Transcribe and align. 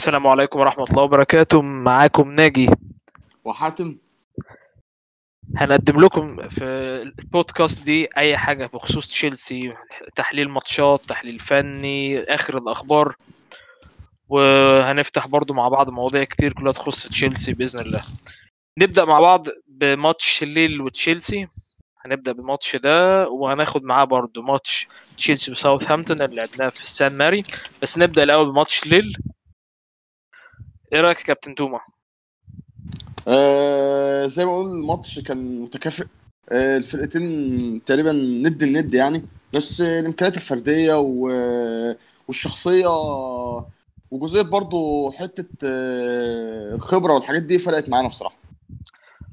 السلام 0.00 0.26
عليكم 0.26 0.60
ورحمة 0.60 0.84
الله 0.84 1.02
وبركاته. 1.02 1.62
معاكم 1.62 2.30
ناجي. 2.30 2.70
وحاتم. 3.44 3.98
هنقدم 5.56 6.00
لكم 6.00 6.48
في 6.48 6.64
البودكاست 7.18 7.84
دي 7.84 8.08
أي 8.16 8.36
حاجة 8.36 8.66
بخصوص 8.66 9.06
تشيلسي 9.06 9.74
تحليل 10.14 10.48
ماتشات 10.48 11.00
تحليل 11.00 11.38
فني 11.38 12.20
آخر 12.22 12.58
الأخبار. 12.58 13.14
وهنفتح 14.28 15.26
برضو 15.26 15.54
مع 15.54 15.68
بعض 15.68 15.90
مواضيع 15.90 16.24
كتير 16.24 16.52
كلها 16.52 16.72
تخص 16.72 17.06
تشيلسي 17.06 17.52
بإذن 17.52 17.80
الله. 17.80 18.00
نبدأ 18.78 19.04
مع 19.04 19.20
بعض 19.20 19.46
بماتش 19.68 20.42
الليل 20.42 20.80
وتشيلسي. 20.80 21.46
هنبدأ 22.04 22.32
بالماتش 22.32 22.76
ده 22.76 23.28
وهناخد 23.28 23.82
معاه 23.82 24.04
برضو 24.04 24.42
ماتش 24.42 24.88
تشيلسي 25.16 25.50
وساوثهامبتون 25.50 26.22
اللي 26.22 26.36
لعبناه 26.36 26.68
في 26.68 26.86
السان 26.86 27.18
ماري 27.18 27.42
بس 27.82 27.98
نبدأ 27.98 28.22
الأول 28.22 28.52
بماتش 28.52 28.70
الليل 28.86 29.12
إيه 30.92 31.00
رأيك 31.00 31.18
يا 31.18 31.24
كابتن 31.24 31.54
توما؟ 31.54 31.80
آه 33.28 34.26
زي 34.26 34.44
ما 34.44 34.50
أقول 34.52 34.66
الماتش 34.70 35.18
كان 35.18 35.60
متكافئ. 35.62 36.06
آه 36.52 36.76
الفرقتين 36.76 37.84
تقريبا 37.84 38.12
ند 38.12 38.62
الند 38.62 38.94
يعني. 38.94 39.22
بس 39.54 39.80
آه 39.80 40.00
الإمكانيات 40.00 40.36
الفردية 40.36 40.98
و... 40.98 41.28
والشخصية 42.28 42.86
وجزئية 44.10 44.42
برضو 44.42 45.10
حتة 45.10 45.48
آه 45.64 46.74
الخبرة 46.74 47.12
والحاجات 47.12 47.42
دي 47.42 47.58
فرقت 47.58 47.88
معانا 47.88 48.08
بصراحة. 48.08 48.36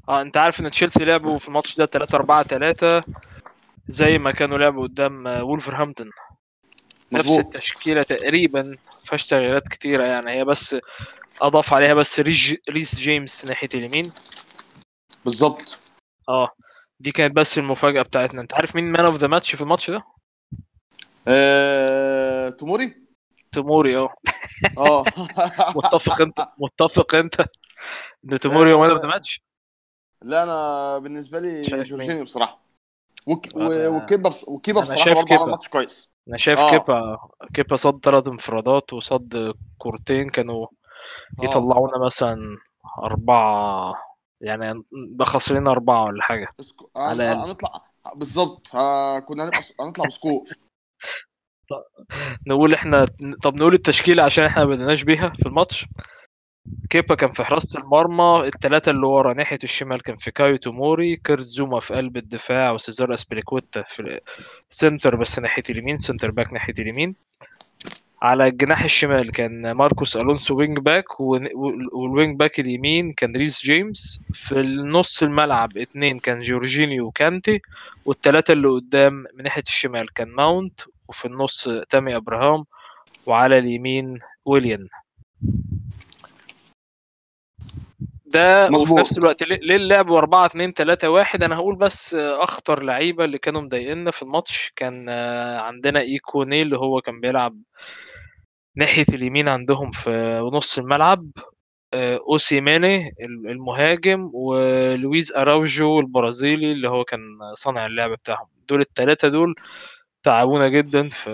آه 0.08 0.22
أنت 0.22 0.36
عارف 0.36 0.60
إن 0.60 0.70
تشيلسي 0.70 1.04
لعبوا 1.04 1.38
في 1.38 1.48
الماتش 1.48 1.74
ده 1.74 1.86
3 1.86 2.16
4 2.16 2.42
3 2.42 3.02
زي 3.88 4.18
ما 4.18 4.32
كانوا 4.32 4.58
لعبوا 4.58 4.82
قدام 4.82 5.26
آه، 5.26 5.44
وولفرهامبتون. 5.44 6.10
نفس 7.12 7.38
التشكيلة 7.38 8.02
تقريبا. 8.02 8.76
فيهاش 9.08 9.26
تغييرات 9.26 9.68
كتيرة 9.68 10.04
يعني. 10.04 10.30
هي 10.30 10.44
بس 10.44 10.76
أضاف 11.42 11.74
عليها 11.74 11.94
بس 11.94 12.20
ريج... 12.20 12.56
ريس 12.70 12.94
جيمس 12.94 13.44
ناحية 13.44 13.68
اليمين. 13.74 14.12
بالظبط. 15.24 15.78
آه. 16.28 16.50
دي 17.00 17.12
كانت 17.12 17.36
بس 17.36 17.58
المفاجأة 17.58 18.02
بتاعتنا. 18.02 18.40
أنت 18.40 18.54
عارف 18.54 18.74
مين 18.74 18.84
man 18.84 19.04
of 19.04 19.20
the 19.20 19.26
match 19.26 19.54
في 19.54 19.62
الماتش 19.62 19.90
ده؟ 19.90 20.02
آه... 21.28 22.48
توموري؟ 22.48 23.08
توموري 23.52 23.96
آه. 23.96 24.14
آه. 24.78 25.04
متفق 25.76 26.20
أنت؟ 26.20 26.48
متفق 26.58 27.14
أنت 27.14 27.40
إن 28.32 28.38
توموري 28.38 28.72
هو 28.72 28.80
man 28.80 28.90
of 28.90 29.00
the 29.00 29.08
ماتش 29.08 29.40
لا 30.22 30.42
أنا 30.42 30.98
بالنسبة 30.98 31.40
لي؟ 31.40 31.66
جورجينيو 31.66 32.24
بصراحة. 32.24 32.60
وك... 33.26 33.46
وكيبا 33.56 34.28
بص... 34.28 34.48
وكيبا 34.48 34.80
بصراحة 34.80 35.14
برضه. 35.14 35.34
عمل 35.34 35.50
ماتش 35.50 35.68
كويس. 35.68 36.12
أنا 36.28 36.38
شايف 36.38 36.58
آه. 36.58 36.70
كيبا 36.70 37.18
كيبا 37.54 37.76
صد 37.76 38.04
ثلاث 38.04 38.28
انفرادات 38.28 38.92
وصد 38.92 39.54
كورتين 39.78 40.30
كانوا 40.30 40.66
آه. 40.66 41.44
يطلعونا 41.44 42.06
مثلا 42.06 42.56
أربعة 42.98 43.94
يعني 44.40 44.82
بقى 44.92 45.26
خاسرين 45.26 45.68
أربعة 45.68 46.04
ولا 46.04 46.22
حاجة 46.22 46.48
اسكو... 46.60 46.90
على. 46.96 47.24
هنطلع 47.24 47.82
بالظبط 48.14 48.74
ها... 48.74 49.18
كنا 49.20 49.44
هنبقى 49.44 49.60
هنطلع 49.80 50.04
ب 50.06 50.12
score 50.12 50.44
نقول 52.46 52.74
إحنا 52.74 53.06
طب 53.42 53.54
نقول 53.54 53.74
التشكيلة 53.74 54.22
عشان 54.22 54.44
إحنا 54.44 54.64
ما 54.64 54.74
بدناش 54.74 55.02
بيها 55.02 55.28
في 55.28 55.46
الماتش 55.46 55.86
كيبا 56.90 57.14
كان 57.14 57.30
في 57.30 57.44
حراسة 57.44 57.78
المرمى 57.78 58.42
الثلاثة 58.46 58.90
اللي 58.90 59.06
ورا 59.06 59.34
ناحية 59.34 59.58
الشمال 59.64 60.02
كان 60.02 60.16
في 60.16 60.30
كايو 60.30 60.56
توموري 60.56 61.16
كورت 61.16 61.44
زوما 61.44 61.80
في 61.80 61.94
قلب 61.94 62.16
الدفاع 62.16 62.70
وسيزار 62.70 63.14
اسبليكويتا 63.14 63.82
في 63.82 64.20
السنتر 64.72 65.16
باك 65.16 65.38
ناحية 65.38 65.62
اليمين 65.70 65.98
center 65.98 66.30
back 66.30 66.52
ناحية 66.52 66.74
اليمين. 66.78 67.14
على 68.22 68.46
الجناح 68.46 68.84
الشمال 68.84 69.32
كان 69.32 69.70
ماركوس 69.72 70.16
ألونسو 70.16 70.56
wing 70.56 70.78
back 70.78 71.20
وال 71.20 71.59
wing 71.59 72.38
back 72.38 72.60
اليمين 72.60 73.12
كان 73.12 73.36
ريس 73.36 73.62
جيمس. 73.62 74.20
في 74.32 74.60
النص 74.60 75.22
الملعب 75.22 75.68
اتنين 75.78 76.18
كان 76.18 76.38
جورجينيو 76.38 77.06
وكانتي 77.06 77.60
والتلاتة 78.04 78.52
اللي 78.52 78.68
قدام 78.68 79.14
من 79.14 79.44
ناحية 79.44 79.62
الشمال 79.66 80.12
كان 80.12 80.28
ماونت 80.28 80.80
وفي 81.08 81.24
النص 81.24 81.68
تامي 81.90 82.16
أبراهام 82.16 82.64
وعلى 83.26 83.58
اليمين 83.58 84.18
ويليان. 84.44 84.88
ده 88.34 88.64
وفي 88.64 88.72
مظبوط. 88.72 89.00
نفس 89.00 89.18
الوقت 89.18 89.42
ليه 89.42 89.76
اللعب 89.76 90.12
4 90.12 90.46
2 90.46 90.72
3 90.72 91.10
1 91.10 91.42
أنا 91.42 91.56
هقول 91.56 91.76
بس 91.76 92.14
أخطر 92.14 92.82
لعيبة 92.82 93.24
اللي 93.24 93.38
كانوا 93.38 93.60
مضايقنا 93.60 94.10
في 94.10 94.22
الماتش 94.22 94.72
كان 94.76 95.06
آه، 95.08 95.60
عندنا 95.60 96.00
ايكوني 96.00 96.62
اللي 96.62 96.78
هو 96.78 97.00
كان 97.00 97.20
بيلعب 97.20 97.56
ناحية 98.76 99.04
اليمين 99.08 99.48
عندهم 99.48 99.90
في 99.90 100.40
نص 100.52 100.78
الملعب 100.78 101.30
آه، 101.94 102.20
اوسيماني 102.28 103.14
المهاجم 103.50 104.30
ولويز 104.32 105.32
أراوجو 105.32 106.00
البرازيلي 106.00 106.72
اللي 106.72 106.88
هو 106.88 107.04
كان 107.04 107.20
صانع 107.54 107.86
اللعب 107.86 108.10
بتاعهم. 108.10 108.46
دول 108.68 108.80
الثلاثه 108.80 109.28
دول 109.28 109.54
تعبونا 110.22 110.68
جدا 110.68 111.08
في 111.08 111.30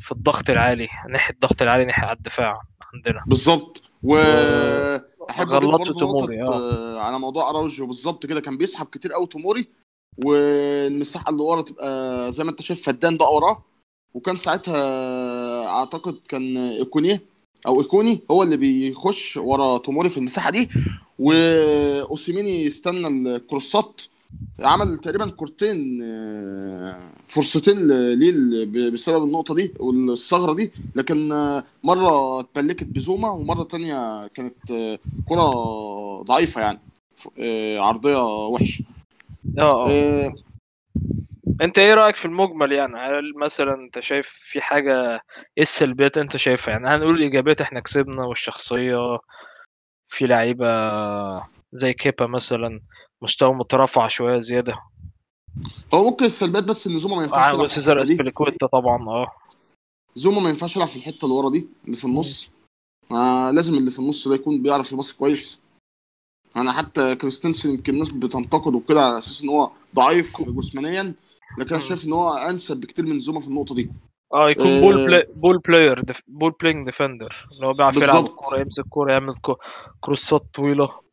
في 0.00 0.12
الضغط 0.12 0.50
العالي 0.50 0.88
ناحية 1.08 1.34
الضغط 1.34 1.62
العالي 1.62 1.84
ناحية 1.84 2.06
على 2.06 2.16
الدفاع 2.16 2.60
عندنا. 2.94 3.22
بالظبط. 3.26 3.82
و 4.02 4.16
أحب 5.30 5.50
اضيف 5.52 5.70
برضه 5.70 6.00
توموري، 6.00 6.36
نقطة 6.36 6.54
آه، 6.54 6.98
على 6.98 7.18
موضوع 7.18 7.50
أراوجو 7.50 7.86
بالظبط 7.86 8.26
كده 8.26 8.40
كان 8.40 8.56
بيسحب 8.56 8.86
كتير 8.86 9.12
قوي 9.12 9.26
توموري 9.26 9.66
والمساحه 10.24 11.30
اللي 11.30 11.42
ورا 11.42 11.62
تبقى 11.62 12.32
زي 12.32 12.44
ما 12.44 12.50
أنت 12.50 12.62
شايف 12.62 12.82
فدان 12.82 13.16
بقى 13.16 13.34
وراه. 13.34 13.62
وكان 14.14 14.36
ساعتها 14.36 14.80
أعتقد 15.66 16.16
كان 16.28 16.56
ايكونيه 16.56 17.22
أو 17.66 17.80
إيكوني 17.80 18.20
هو 18.30 18.42
اللي 18.42 18.56
بيخش 18.56 19.36
ورا 19.36 19.78
توموري 19.78 20.08
في 20.08 20.16
المساحة 20.18 20.50
دي. 20.50 20.70
وأوسيميني 21.18 22.66
استنى 22.66 23.36
الكروسات 23.36 24.02
عمل 24.60 24.98
تقريبا 24.98 25.30
كورتين 25.30 26.02
آه، 26.02 27.10
فرصتين 27.28 27.88
ليه 28.14 28.90
بسبب 28.90 29.24
النقطة 29.24 29.54
دي 29.54 29.74
والثغرة 29.80 30.54
دي. 30.54 30.72
لكن 30.94 31.32
آه، 31.32 31.64
مرة 31.84 32.40
اتبلكت 32.40 32.84
بزوما 32.84 33.30
ومرة 33.30 33.64
تانية 33.64 34.26
كانت 34.26 34.70
آه، 34.70 34.98
كرة 35.26 35.50
ضعيفة 36.22 36.60
يعني 36.60 36.78
عرضية 37.78 38.46
وحشة. 38.46 38.84
آه. 39.58 39.90
آه 39.90 40.34
أنت 41.60 41.78
إيه 41.78 41.94
رأيك 41.94 42.16
في 42.16 42.24
المجمل 42.26 42.72
يعني؟ 42.72 42.96
هل 42.98 43.32
مثلا 43.36 43.74
أنت 43.74 44.00
شايف 44.00 44.28
في 44.28 44.60
حاجة 44.60 45.12
إيه 45.56 45.62
السلبيات 45.62 46.18
أنت 46.18 46.36
شايفها؟ 46.36 46.72
يعني 46.72 46.88
هنقول 46.88 47.16
الإيجابيات 47.16 47.60
إحنا 47.60 47.80
كسبنا 47.80 48.24
والشخصية 48.24 49.18
في 50.08 50.26
لعيبة 50.26 50.66
زي 51.72 51.92
كيبا 51.92 52.26
مثلا 52.26 52.80
مستوى 53.22 53.54
مرتفع 53.54 54.08
شوية 54.08 54.38
زيادة. 54.38 54.82
هو 55.94 56.04
ممكن 56.04 56.24
السلبيات 56.24 56.64
بس 56.64 56.86
إن 56.86 56.98
زوما 56.98 57.16
ما 57.16 57.22
ينفعش 57.22 57.54
يلعب 57.54 57.66
في 57.66 57.76
الحتة 57.78 58.50
دي. 58.50 58.56
طبعا 58.72 59.08
آه. 59.08 59.32
زوما 60.14 60.40
ما 60.40 60.48
ينفعش 60.48 60.76
يلعب 60.76 60.88
في 60.88 60.96
الحتة 60.96 61.24
اللي 61.24 61.36
ورا 61.36 61.50
دي 61.50 61.68
اللي 61.84 61.96
في 61.96 62.04
النص. 62.04 62.50
آه 63.12 63.50
لازم 63.50 63.74
اللي 63.74 63.90
في 63.90 63.98
النص 63.98 64.28
ده 64.28 64.34
يكون 64.34 64.62
بيعرف 64.62 64.92
يباصي 64.92 65.16
كويس. 65.16 65.60
أنا 66.56 66.72
حتى 66.72 67.16
كريستنسن 67.16 67.70
يمكن 67.70 67.94
الناس 67.94 68.08
بتنتقده 68.08 68.76
وكده 68.76 69.02
على 69.02 69.18
أساس 69.18 69.42
إن 69.42 69.48
هو 69.48 69.70
ضعيف 69.94 70.42
جسمانيا 70.42 71.14
لكن 71.58 71.74
أنا. 71.74 71.84
شايف 71.84 72.04
إن 72.04 72.12
هو 72.12 72.32
أنسب 72.32 72.80
بكتير 72.80 73.06
من 73.06 73.18
زوما 73.18 73.40
في 73.40 73.48
النقطة 73.48 73.74
دي. 73.74 73.90
آه 74.34 74.50
يكون 74.50 74.66
آه. 74.66 74.80
ball 74.80 75.06
play 75.06 75.26
ball 75.34 75.58
player 75.58 76.02
ball 76.28 76.50
playing 76.60 76.86
defender 76.86 77.48
اللي 77.52 77.66
هو 77.66 77.72
بيعرف 77.72 78.02
يلعب. 78.02 78.24
الكورة 78.24 78.60
يمسك 78.60 78.78
الكورة 78.78 79.12
يعمل 79.12 79.34
crossات 80.00 80.44
طويلة. 80.54 81.09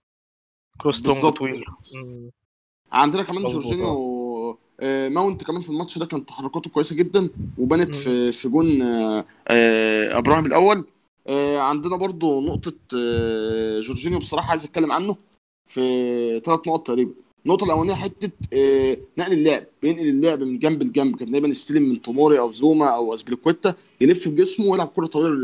cross 0.77 1.05
long. 1.05 1.35
طويل. 1.37 1.65
عندنا 2.91 3.23
كمان 3.23 3.43
جورجينيو 3.43 4.57
آه، 4.79 5.09
ماونت 5.09 5.43
كمان 5.43 5.61
في 5.61 5.69
الماتش 5.69 5.97
ده 5.97 6.05
كانت 6.05 6.27
تحركاته 6.29 6.69
كويسة 6.69 6.95
جدا 6.95 7.29
وبانت. 7.57 7.95
في 7.95 8.31
في 8.31 8.49
جون 8.49 8.81
آه، 8.81 9.25
آه، 9.47 10.17
إبراهيم 10.17 10.45
الأول 10.45 10.85
آه، 11.27 11.59
عندنا 11.59 11.95
برضو 11.95 12.41
نقطة 12.41 12.73
آه، 12.95 13.79
جورجينيو 13.79 14.19
بصراحة 14.19 14.49
عايز 14.49 14.63
أتكلم 14.65 14.91
عنه 14.91 15.15
في 15.67 16.41
ثلاث 16.45 16.59
نقط 16.67 16.87
تقريبا 16.87 17.11
النقطة 17.45 17.63
الأولانية 17.65 17.93
حتة 17.95 18.31
آه، 18.53 18.97
نقل 19.17 19.33
اللعب 19.33 19.63
بينقل 19.81 20.09
اللعب 20.09 20.43
من 20.43 20.59
جنب 20.59 20.83
لجنب 20.83 21.15
كان 21.15 21.31
دايما 21.31 21.47
يستلم 21.47 21.83
من 21.83 22.01
توموري 22.01 22.39
أو 22.39 22.51
زوما 22.51 22.85
أو 22.85 23.13
أسبليكويتا 23.13 23.75
يلف 24.01 24.27
بجسمه 24.27 24.65
ويلعب 24.65 24.87
كرة 24.95 25.05
طويله 25.05 25.35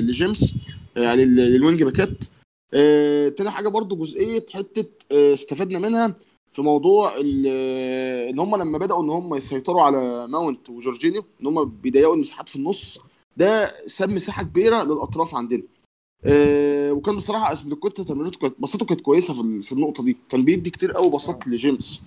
لجيمس 0.00 0.54
آه، 0.96 1.00
يعني 1.00 1.24
لل- 1.24 1.52
لل 1.52 1.62
wing 1.62 1.82
backات 1.82 2.24
آه، 2.74 3.28
تاني 3.28 3.50
حاجة 3.50 3.68
برضو 3.68 3.96
جزئية 3.96 4.46
حتة 4.54 4.84
آه، 5.12 5.32
استفدنا 5.32 5.78
منها 5.78 6.14
في 6.52 6.62
موضوع 6.62 7.12
ال- 7.16 7.46
إن 8.30 8.38
هم 8.38 8.56
لما 8.56 8.78
بدأوا 8.78 9.02
إن 9.02 9.10
هم 9.10 9.34
يسيطروا 9.34 9.82
على 9.82 10.26
ماونت 10.28 10.70
وجورجينيو 10.70 11.24
إن 11.40 11.46
هم 11.46 11.64
بيضيقوا 11.64 12.14
المساحات 12.14 12.48
في 12.48 12.56
النص 12.56 12.98
ده 13.36 13.74
ساب 13.86 14.10
مساحة 14.10 14.42
كبيرة 14.42 14.82
للأطراف 14.82 15.34
عندنا. 15.34 15.62
آه، 16.24 16.92
وكان 16.92 17.16
بصراحة 17.16 17.52
اسبليكويتا 17.52 18.02
تمريرته 18.02 18.38
كانت 18.38 18.54
باصاته 18.60 18.86
كانت 18.86 19.00
كويسة 19.00 19.34
في 19.34 19.40
ال- 19.40 19.62
في 19.62 19.72
النقطة 19.72 20.04
دي. 20.04 20.16
كان 20.30 20.44
بيدي 20.44 20.70
كتير 20.70 20.92
قوي 20.92 21.10
باصات 21.10 21.46
لجيمس. 21.46 22.02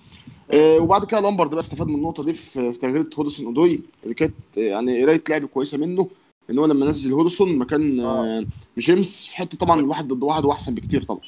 آه، 0.50 0.78
وبعد 0.78 1.04
كده 1.04 1.20
لامبارد 1.20 1.50
بقى 1.50 1.60
استفاد 1.60 1.86
من 1.86 1.94
النقطة 1.94 2.24
دي 2.24 2.32
في 2.32 2.72
تغيير 2.72 3.08
هودسون 3.18 3.46
أودوي 3.46 3.80
اللي 4.04 4.14
كانت 4.14 4.34
آه، 4.58 4.60
يعني 4.60 5.02
قراية 5.02 5.22
لعب 5.28 5.44
كويسة 5.44 5.78
منه. 5.78 6.08
إن 6.50 6.58
هو 6.58 6.66
لما 6.66 6.86
نزل 6.86 7.12
هودسون 7.12 7.58
مكان 7.58 8.00
آه. 8.00 8.38
آه، 8.38 8.44
جيمس 8.78 9.26
في 9.26 9.36
حتة 9.36 9.58
طبعا 9.58 9.86
واحد 9.86 10.08
ضد 10.08 10.22
واحد 10.22 10.44
وأحسن 10.44 10.74
بكتير 10.74 11.02
طبعا. 11.02 11.20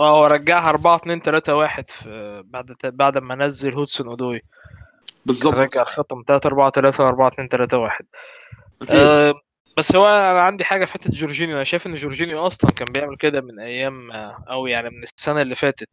آه 0.00 0.18
هو 0.18 0.26
رجعها 0.26 0.68
4 0.68 0.96
2 0.96 1.20
3 1.20 1.54
1 1.56 1.90
في 1.90 2.42
بعد 2.46 2.76
بعد 2.84 3.18
ما 3.18 3.34
نزل 3.34 3.74
هودسون 3.74 4.08
أودوي. 4.08 4.40
بالظبط. 5.26 5.54
رجع 5.54 5.82
الخطه 5.82 6.16
من 6.16 6.24
3 6.24 6.46
4 6.46 6.70
3 6.70 7.08
4 7.08 7.28
2 7.28 7.48
3 7.48 7.78
1 7.78 8.04
أكيد. 8.82 8.94
أه 8.96 9.34
بس 9.78 9.96
هو 9.96 10.06
أنا 10.06 10.40
عندي 10.42 10.64
حاجة 10.64 10.84
في 10.84 10.92
حتة 10.92 11.10
جورجينيو. 11.10 11.56
أنا 11.56 11.64
شايف 11.64 11.86
إن 11.86 11.94
جورجينيو 11.94 12.46
أصلا 12.46 12.70
كان 12.70 12.92
بيعمل 12.92 13.16
كده 13.16 13.40
من 13.40 13.60
أيام 13.60 14.10
آه، 14.12 14.44
أو 14.50 14.66
يعني 14.66 14.90
من 14.90 15.02
السنة 15.02 15.42
اللي 15.42 15.54
فاتت. 15.54 15.88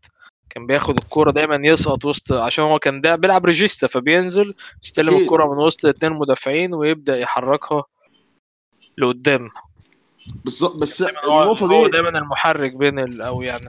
كان 0.49 0.65
بياخد 0.67 0.97
الكورة 1.03 1.31
دايما 1.31 1.59
يسقط 1.71 2.05
وسط 2.05 2.33
عشان 2.33 2.63
هو 2.63 2.79
كان 2.79 3.01
ده 3.01 3.15
بيلعب 3.15 3.45
regista 3.45 3.87
فبينزل 3.87 4.53
يستلم. 4.85 5.17
الكورة 5.17 5.53
من 5.53 5.57
وسط 5.57 5.85
اتنين 5.85 6.13
مدافعين 6.13 6.73
ويبدأ 6.73 7.19
يحركها. 7.19 7.83
لقدام. 8.97 9.49
بالظبط 10.45 10.75
بس 10.75 11.01
هو 11.01 11.41
النقطة 11.41 11.65
هو 11.65 11.85
دي 11.85 11.91
دايما 11.91 12.09
المحرك 12.09 12.75
بين 12.75 12.99
ال... 12.99 13.21
أو 13.21 13.41
يعني 13.41 13.65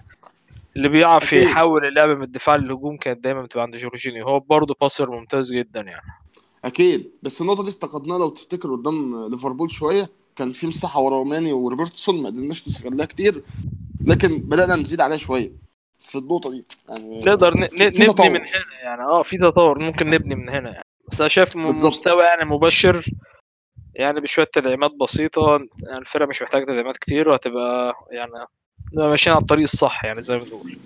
اللي 0.76 0.88
بيعرف. 0.88 1.32
يحول 1.32 1.86
اللعب 1.86 2.08
من 2.08 2.22
الدفاع 2.22 2.56
للهجوم 2.56 2.96
كانت 2.96 3.24
دايما 3.24 3.42
بتبقى 3.42 3.62
عند 3.64 3.76
جورجينيو. 3.76 4.28
هو 4.28 4.40
برضه 4.40 4.76
باسر 4.80 5.10
ممتاز 5.10 5.52
جدا 5.52 5.80
يعني. 5.80 6.06
أكيد. 6.64 7.10
بس 7.22 7.40
النقطة 7.40 7.62
دي 7.62 7.68
افتقدناها 7.68 8.18
لو 8.18 8.28
تفتكر 8.28 8.74
قدام 8.74 9.26
ليفربول 9.30 9.70
شوية. 9.70 10.10
كان 10.36 10.52
في 10.52 10.66
مساحة 10.66 11.00
ورا 11.00 11.16
روماني 11.16 11.52
وروبرتسون 11.52 12.22
ما 12.22 12.28
قدرناش 12.28 12.68
نستغلها 12.68 13.06
كتير 13.06 13.42
لكن 14.04 14.38
بدأنا 14.38 14.76
نزيد 14.76 15.00
عليها 15.00 15.16
شوية 15.16 15.52
في 16.00 16.18
النقطة 16.18 16.50
دي. 16.50 16.64
يعني 16.88 17.20
نقدر 17.20 17.54
نبني 17.54 17.90
تطور. 17.90 18.28
من 18.28 18.36
هنا 18.36 18.82
يعني. 18.82 19.02
آه 19.02 19.22
في 19.22 19.36
تطور. 19.36 19.78
ممكن 19.78 20.06
نبني 20.06 20.34
من 20.34 20.48
هنا 20.48 20.70
يعني. 20.70 20.84
بس 21.12 21.20
أنا 21.20 21.28
شايف. 21.28 21.56
مستوى 21.56 22.24
يعني 22.24 22.44
مبشر 22.50 23.06
يعني 23.94 24.20
بشوية 24.20 24.48
تدعيمات 24.52 24.90
بسيطة. 25.00 25.56
الفرقة 25.98 26.28
مش 26.28 26.42
محتاجة 26.42 26.64
تدعيمات 26.64 26.96
كتير 26.96 27.28
وهتبقى 27.28 27.94
يعني 28.10 28.30
نبقى 28.92 29.08
ماشيين 29.08 29.34
على 29.36 29.42
الطريق 29.42 29.62
الصح 29.62 30.04
يعني 30.04 30.22
زي 30.22 30.36
ما 30.36 30.44
بنقول. 30.44 30.76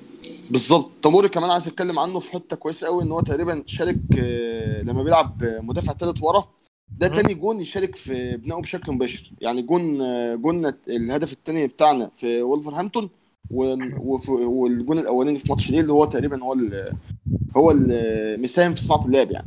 بالظبط. 0.50 0.90
تاموري 1.02 1.28
كمان 1.28 1.50
عايز 1.50 1.68
اتكلم 1.68 1.98
عنه 1.98 2.18
في 2.18 2.32
حتة 2.32 2.56
كويسة 2.56 2.86
قوي 2.86 3.02
إن 3.02 3.12
هو 3.12 3.20
تقريبا 3.20 3.62
شارك 3.66 3.96
آه، 4.20 4.82
لما 4.82 5.02
بيلعب 5.02 5.44
مدافع 5.44 5.92
ثالث 5.92 6.22
ورا 6.22 6.48
ده. 6.98 7.08
تاني 7.08 7.34
جون 7.34 7.60
يشارك 7.60 7.96
في 7.96 8.36
بنائه 8.36 8.60
بشكل 8.62 8.92
مباشر. 8.92 9.30
يعني 9.40 9.62
جون 9.62 10.00
آه، 10.00 10.34
جون 10.34 10.72
الهدف 10.88 11.32
الثاني 11.32 11.66
بتاعنا 11.66 12.10
في 12.14 12.42
ولفرهامبتون 12.42 13.10
والجون 13.50 14.98
الأولاني 14.98 15.38
في 15.38 15.48
ماتش 15.50 15.70
ليل 15.70 15.80
اللي 15.80 15.92
هو 15.92 16.04
تقريبا 16.04 16.42
هو 16.44 16.52
ال- 16.52 16.92
هو 17.56 17.70
اللي 17.70 18.36
مساهم 18.36 18.74
في 18.74 18.82
صناعة 18.84 19.06
اللعب 19.06 19.30
يعني. 19.30 19.46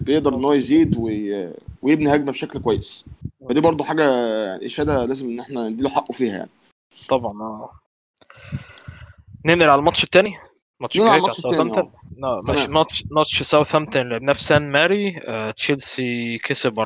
بيقدر 0.00 0.34
إن 0.34 0.44
هو 0.44 0.52
يزيد 0.52 0.96
وي- 0.98 1.52
ويبني 1.82 2.14
هجمة 2.14 2.32
بشكل 2.32 2.58
كويس. 2.58 3.04
فدي 3.48 3.60
برضو 3.60 3.84
حاجة 3.84 4.04
إشادة 4.66 5.04
لازم 5.04 5.26
إن 5.28 5.40
إحنا 5.40 5.68
نديله 5.68 5.88
حقه 5.90 6.12
فيها 6.12 6.32
يعني. 6.36 6.50
طبعا 7.08 7.42
آه. 7.42 7.70
ننقل 9.44 9.68
على 9.70 9.78
الماتش 9.78 10.04
الثاني 10.04 10.34
ماتش 10.80 10.96
ساوثهامبتون؟ 10.98 11.92
ماشي. 12.48 12.66
تمام. 12.66 12.74
ماتش 12.74 13.02
ماتش 13.10 13.42
ساوثهامبتون 13.42 14.08
لعبناه 14.08 14.32
في 14.32 14.44
سانت 14.44 14.70
ماري 14.72 15.20
آه 15.24 15.50
تشيلسي 15.50 16.38
كسب 16.38 16.80
4-1 16.80 16.84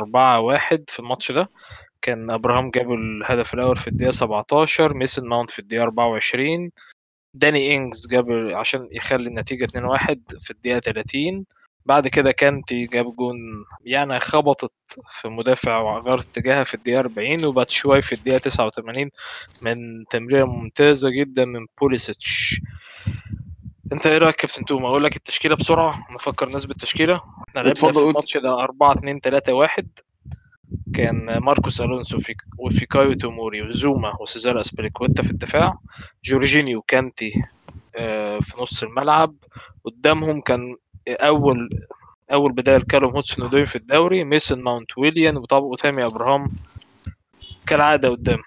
في 0.88 0.98
الماتش 1.00 1.32
ده. 1.32 1.48
كان 2.02 2.30
أبراهام 2.30 2.70
جاب 2.70 2.92
الهدف 2.92 3.54
الأول 3.54 3.76
في 3.76 3.88
الدقيقة 3.88 4.10
17 4.10 4.94
ميسن 4.94 5.24
ماونت 5.28 5.50
في 5.50 5.58
الدقيقة 5.58 5.82
24 5.82 6.70
داني 7.34 7.76
انجز 7.76 8.06
جاب 8.06 8.30
عشان 8.54 8.88
يخلي 8.92 9.28
النتيجة 9.28 9.66
2-1 9.66 10.14
في 10.40 10.50
الدقيقة 10.50 10.80
30 10.80 11.44
بعد 11.86 12.08
كده 12.08 12.32
كانتي 12.32 12.86
جاب 12.86 13.16
جون. 13.16 13.36
يعني 13.84 14.20
خبطت 14.20 14.72
في 15.10 15.28
مدافع 15.28 15.78
وغير 15.78 16.18
اتجاهها 16.18 16.64
في 16.64 16.74
الدقيقة 16.74 16.98
40 17.00 17.44
وباتشواي 17.44 18.02
في 18.02 18.12
الدقيقة 18.12 18.38
89 18.50 19.10
من 19.62 20.04
تمريرة 20.10 20.44
ممتازة 20.44 21.10
جدا 21.10 21.44
من 21.44 21.66
بوليسيتش. 21.80 22.60
انت 23.92 24.06
إيه 24.06 24.18
رأيك 24.18 24.34
كابتن 24.34 24.64
توما 24.64 24.88
أقول 24.88 25.04
لك 25.04 25.16
التشكيلة 25.16 25.56
بسرعة 25.56 26.06
نفكر 26.14 26.46
الناس 26.46 26.64
بالتشكيله 26.64 27.14
إحنا 27.48 27.60
لعبنا 27.60 27.74
في. 27.74 27.98
الماتش 27.98 28.36
ده 28.36 28.60
4 28.62 28.92
2 28.92 29.20
3 29.20 29.52
1 29.52 29.88
كان 30.94 31.38
ماركوس 31.38 31.80
ألونسو 31.80 32.18
في 32.18 32.34
وفيكايو 32.58 33.12
توموري 33.12 33.62
وزوما 33.62 34.12
وسيزار 34.20 34.60
أسبريكويتا 34.60 35.22
في 35.22 35.30
الدفاع. 35.30 35.78
جورجينيو 36.24 36.82
كانتي 36.82 37.42
آه، 37.96 38.38
في 38.38 38.60
نص 38.60 38.82
الملعب. 38.82 39.34
قدامهم 39.84 40.40
كان 40.40 40.76
أول 41.08 41.70
أول 42.32 42.52
بداية 42.52 42.76
لكالوم 42.76 43.12
هودسون 43.12 43.44
ودوي 43.46 43.66
في 43.66 43.76
الدوري 43.76 44.24
ميسون 44.24 44.62
ماونت 44.62 44.98
ويليان 44.98 45.36
وطبعا 45.36 45.60
وتامي 45.60 46.06
أبراهام 46.06 46.46
كالعادة 47.66 48.08
قدام. 48.08 48.38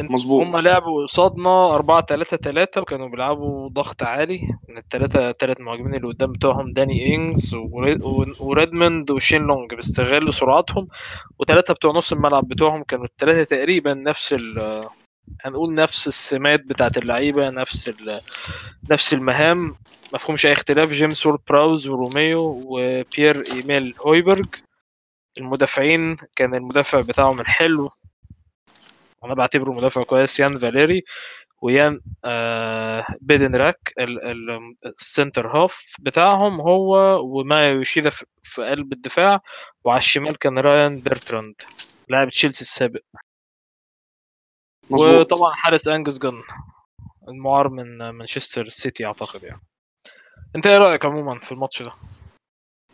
مظبوط. 0.00 0.46
هم 0.46 0.56
لعبوا 0.56 1.06
قصادنا 1.06 1.74
4 1.74 2.00
3 2.06 2.36
3 2.36 2.80
وكانوا 2.80 3.08
بيلعبوا 3.08 3.68
ضغط 3.68 4.02
عالي. 4.02 4.40
من 4.68 4.78
الثلاثه 4.78 5.32
ثلاث 5.32 5.60
مهاجمين 5.60 5.94
اللي 5.94 6.08
قدام 6.08 6.32
بتوعهم 6.32 6.72
داني 6.72 7.14
انجز 7.14 7.54
وريد- 7.54 8.02
وريدموند 8.40 9.10
وشين 9.10 9.42
لونج 9.42 9.74
باستغلوا 9.74 10.30
سرعتهم. 10.30 10.88
وثلاثه 11.38 11.74
بتوع 11.74 11.92
نص 11.92 12.12
الملعب 12.12 12.48
بتوعهم 12.48 12.82
كانوا 12.82 13.04
الثلاثه 13.04 13.42
تقريبا 13.44 13.94
نفس 13.94 14.32
ال 14.32 14.80
هنقول 15.44 15.74
نفس 15.74 16.08
السمات 16.08 16.60
بتاعت 16.60 16.98
اللعيبة 16.98 17.48
نفس 17.48 17.94
نفس 18.90 19.14
المهام. 19.14 19.74
مفهومش 20.14 20.46
اي 20.46 20.52
اختلاف 20.52 20.90
جيمس 20.92 21.26
وورد 21.26 21.40
براوز 21.48 21.88
وروميو 21.88 22.62
وبيير 22.66 23.42
إيميل 23.54 23.94
هويبرج 24.06 24.46
المدافعين 25.38 26.16
كان 26.36 26.54
المدافع 26.54 27.00
بتاعهم 27.00 27.40
الحلو. 27.40 27.90
أنا 29.24 29.34
بعتبره 29.34 29.72
مدافع 29.72 30.02
كويس 30.02 30.38
يان 30.40 30.58
فاليري 30.58 31.02
ويان 31.62 32.00
آه 32.24 33.06
بيدناريك 33.20 33.92
ال- 33.98 34.24
ال- 34.24 34.74
ال 34.86 34.95
center 34.95 35.46
half 35.46 35.96
بتاعهم 36.00 36.60
هو 36.60 37.20
ومايا 37.24 37.70
يوشيدا 37.72 38.10
في, 38.10 38.26
في 38.42 38.62
قلب 38.70 38.92
الدفاع. 38.92 39.40
وعلى 39.84 39.98
الشمال 39.98 40.38
كان 40.38 40.58
رايان 40.58 40.98
بيرتراند 40.98 41.54
لاعب 42.08 42.30
تشيلسي 42.30 42.60
السابق. 42.62 43.00
مظبوط. 44.90 45.20
وطبعا 45.32 45.54
حارس 45.54 45.86
أنجس 45.86 46.18
جن 46.18 46.42
المعار 47.28 47.68
من 47.68 48.10
مانشستر 48.10 48.68
سيتي 48.68 49.06
أعتقد 49.06 49.42
يعني. 49.42 49.60
أنت 50.56 50.66
إيه 50.66 50.78
رأيك 50.78 51.06
عموما 51.06 51.38
في 51.38 51.52
الماتش 51.52 51.82
ده؟ 51.82 51.90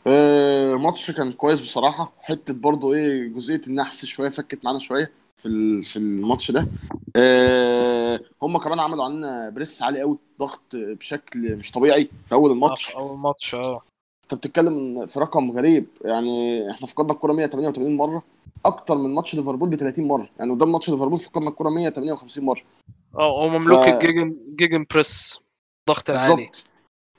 آه، 0.07 0.75
ماتش 0.75 1.11
كان 1.11 1.33
كويس 1.33 1.61
بصراحة. 1.61 2.13
حتة 2.21 2.55
برضو 2.55 2.95
إيه 2.95 3.29
جزئية 3.29 3.61
النحس 3.67 4.05
شوية 4.05 4.29
فكت 4.29 4.65
معانا 4.65 4.79
شوية 4.79 5.13
في 5.37 5.47
ال- 5.47 5.83
في 5.83 5.97
الماتش 5.97 6.51
ده. 6.51 6.69
آه، 7.17 8.21
هم 8.43 8.59
كمان 8.59 8.81
عملوا 8.81 9.05
علينا 9.05 9.51
press 9.51 9.83
عالي 9.83 10.01
قوي 10.01 10.19
ضغط 10.39 10.63
بشكل 10.77 11.57
مش 11.57 11.71
طبيعي 11.71 12.09
في 12.29 12.35
أول 12.35 12.51
آه، 12.51 12.55
الماتش 12.55 12.85
في 12.85 12.97
أول 12.97 13.19
ماتش 13.19 13.55
آه. 13.55 13.81
أنت 14.25 14.35
بتتكلم 14.35 15.07
في 15.07 15.21
رقم 15.21 15.51
غريب. 15.51 15.87
يعني 16.05 16.71
إحنا 16.71 16.87
فقدنا 16.87 17.13
الكرة 17.13 17.33
188 17.33 17.97
مرة. 17.97 18.23
أكتر 18.65 18.95
من 18.97 19.15
ماتش 19.15 19.35
ليفربول 19.35 19.69
ب 19.69 19.75
30 19.77 20.05
مرة. 20.09 20.29
يعني 20.39 20.51
قدام 20.53 20.73
ماتش 20.73 20.91
ليفربول 20.91 21.19
فقدنا 21.19 21.49
الكرة 21.51 21.71
158 21.71 22.45
مرة. 22.45 22.63
آه 23.19 23.29
وعملوا 23.33 23.70
لك 23.70 23.85
ف- 23.85 23.89
ال 23.89 23.97
gegen 23.97 24.37
gegen 24.57 24.87
press 24.91 25.39
ضغط 25.89 26.11
العالي. 26.11 26.35
بالظبط. 26.35 26.63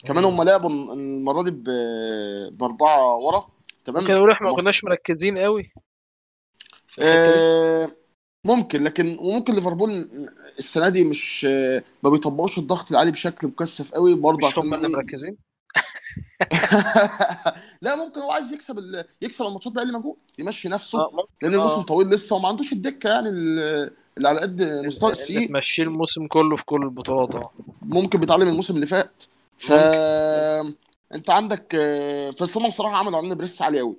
كمان 0.06 0.24
هم 0.26 0.44
لعبوا 0.44 0.70
المرة 0.70 1.44
دي 1.44 1.52
ب- 1.52 2.58
بأربعة 2.58 3.16
ورا. 3.18 3.48
تمام؟ 3.86 4.08
كانوا 4.08 4.32
إحنا 4.34 4.50
ما 4.50 4.56
كناش 4.56 4.84
مركزين 4.84 5.38
قوي. 5.38 5.72
آه، 7.02 7.92
ممكن. 8.46 8.84
لكن 8.84 9.18
وممكن 9.20 9.54
ليفربول 9.54 9.92
السنة 10.60 10.90
دي 10.90 11.04
مش 11.04 11.46
آه، 11.50 11.84
ما 12.04 12.10
بيطبقوش 12.10 12.58
الضغط 12.58 12.92
العالي 12.92 13.12
بشكل 13.12 13.48
مكثف 13.48 13.92
قوي. 13.94 14.16
برضه 14.16 14.48
عشان 14.48 14.74
هم؟ 14.74 14.92
مركزين؟ 14.92 15.38
لا 17.82 17.96
ممكن 17.96 18.22
هو 18.22 18.32
عايز 18.32 18.54
يكسب 18.54 18.78
ال... 18.80 19.06
يكسب 19.22 19.46
الماتشات 19.46 19.74
بأقل 19.74 19.94
مجهود 19.94 20.16
يمشي 20.40 20.70
نفسه. 20.70 21.00
ممكن 21.00 21.28
لأن 21.42 21.54
الموسم 21.54 21.80
آه. 21.80 21.84
طويل 21.84 22.10
لسه 22.10 22.36
وما 22.36 22.48
عندوش 22.48 22.74
الدكة 22.74 23.10
يعني 23.10 23.30
ال- 23.30 23.92
اللي 24.18 24.30
على 24.30 24.40
قد 24.40 24.62
مستوى 24.86 25.12
السي 25.12 25.48
تمشيه 25.48 25.84
الموسم 25.84 26.28
كله 26.28 26.56
في 26.56 26.66
كل 26.66 26.84
البطولات 26.84 27.36
آه. 27.36 27.52
ممكن 27.82 28.20
بيتعلم 28.20 28.48
الموسم 28.48 28.76
اللي 28.76 28.88
فات. 28.88 29.24
ف 29.58 29.72
انت 31.16 31.30
عندك 31.30 31.76
آه، 31.76 32.34
هم 32.56 32.68
بصراحه 32.68 32.98
عملوا 32.98 33.18
علينا 33.18 33.36
بريس 33.36 33.62
عالي 33.62 33.80
قوي 33.80 33.96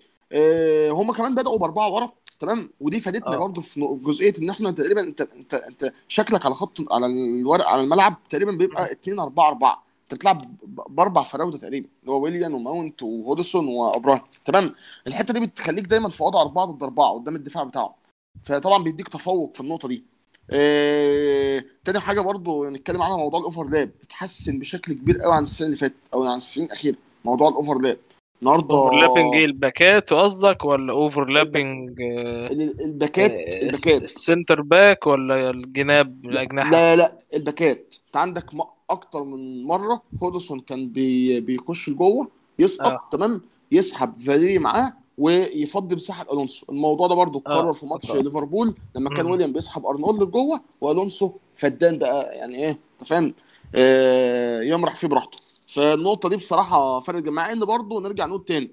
هم 0.90 1.12
كمان 1.12 1.35
بدأوا 1.35 1.58
بأربعة 1.58 1.90
ورا 1.90 2.12
تمام؟ 2.40 2.70
ودي 2.80 3.00
فادتنا 3.00 3.35
آه. 3.35 3.38
برضه 3.38 3.61
في 3.61 3.99
جزئية 4.02 4.32
إن 4.42 4.50
إحنا 4.50 4.70
تقريبا 4.70 5.00
أنت 5.00 5.20
أنت 5.20 5.54
أنت 5.54 5.92
شكلك 6.08 6.46
على 6.46 6.54
خط 6.54 6.92
على 6.92 7.06
الورق 7.06 7.68
على 7.68 7.82
الملعب 7.82 8.14
تقريبا 8.30 8.52
بيبقى 8.52 8.92
2 8.92 9.18
4 9.18 9.49
4 9.49 9.86
ب- 10.12 10.94
بأربع 10.96 11.22
فراوده 11.22 11.58
تقريبا 11.58 11.88
اللي 12.00 12.12
هو 12.12 12.20
ويليان 12.20 12.54
وماونت 12.54 13.02
وهودسون 13.02 13.68
وابراهيم 13.68 14.20
تمام؟ 14.44 14.75
الحتة 15.06 15.34
دي 15.34 15.46
بتخليك 15.46 15.84
دايما 15.86 16.08
في 16.08 16.22
وضع 16.22 16.40
أربعة 16.42 16.64
ضد 16.64 16.82
أربعة 16.82 17.12
قدام 17.14 17.36
الدفاع 17.36 17.64
بتاعه 17.64 17.94
فطبعا 18.42 18.82
بيديك 18.82 19.08
تفوق 19.08 19.54
في 19.54 19.60
النقطة 19.60 19.88
دي. 19.88 20.04
آه، 20.50 21.64
تاني 21.84 22.00
حاجة 22.00 22.20
برضو 22.20 22.70
نتكلم 22.70 23.02
عنها 23.02 23.16
موضوع 23.16 23.40
الأوفرلاب. 23.40 23.90
اتحسن 24.02 24.58
بشكل 24.58 24.92
كبير 24.92 25.18
قوي 25.18 25.34
عن 25.34 25.42
السنة 25.42 25.66
اللي 25.66 25.76
فاتت 25.78 25.94
أو 26.14 26.25
عن 26.25 26.36
السنين 26.36 26.66
الأخيرة 26.66 26.96
موضوع 27.25 27.48
ال 27.49 27.54
overlap. 27.54 27.97
النهارده 28.42 28.75
overlapping 28.75 29.35
إيه 29.34 29.44
الباكات 29.44 30.12
قصدك 30.12 30.64
ولا 30.64 30.92
overlapping 30.92 32.00
ال- 32.00 32.80
الباكات 32.84 33.30
آه، 33.30 33.62
الباكات. 33.62 34.02
ال 34.02 34.11
center 34.11 34.61
back 34.62 35.06
ولا 35.06 35.50
الجناب 35.50 36.25
الأجنحة؟ 36.25 36.70
لا 36.70 36.96
لا 36.96 37.18
الباكات. 37.34 37.94
انت 38.06 38.16
عندك 38.16 38.54
م- 38.54 38.62
أكتر 38.90 39.23
من 39.25 39.64
مرة 39.64 40.02
هودسون 40.23 40.61
كان 40.61 40.88
بي 40.88 41.40
بيخش 41.40 41.88
لجوه 41.88 42.28
يسقط 42.59 42.87
آه. 42.93 43.09
تمام 43.12 43.40
يسحب 43.73 44.12
فاليري 44.14 44.59
معاه 44.59 44.93
ويفضي 45.19 45.97
مساحة 45.97 46.26
ألونسو 46.33 46.66
الموضوع 46.73 47.07
ده 47.07 47.14
برضو 47.14 47.38
آه. 47.38 47.40
اتكرر 47.40 47.73
في 47.73 47.87
ماتش 47.87 48.11
آه. 48.11 48.16
ليفربول 48.21 48.75
لما 48.95 49.11
كان. 49.11 49.26
ويليان 49.26 49.52
بيسحب 49.52 49.87
أرنولد 49.87 50.23
لجوه 50.23 50.61
وألونسو 50.81 51.33
فدان 51.55 51.99
بقى 51.99 52.37
يعني 52.37 52.57
إيه 52.57 52.71
أنت 52.71 53.05
فاهم 53.09 53.35
آه 53.75 54.62
يمرح 54.62 54.95
فيه 54.95 55.09
براحته 55.09 55.37
فالنقطة 55.69 56.28
دي 56.28 56.37
بصراحة 56.37 57.00
فرقت 57.00 57.28
مع 57.28 57.52
إن 57.52 57.64
برضو 57.64 58.00
نرجع 58.00 58.26
نقول 58.26 58.45
تاني 58.45 58.71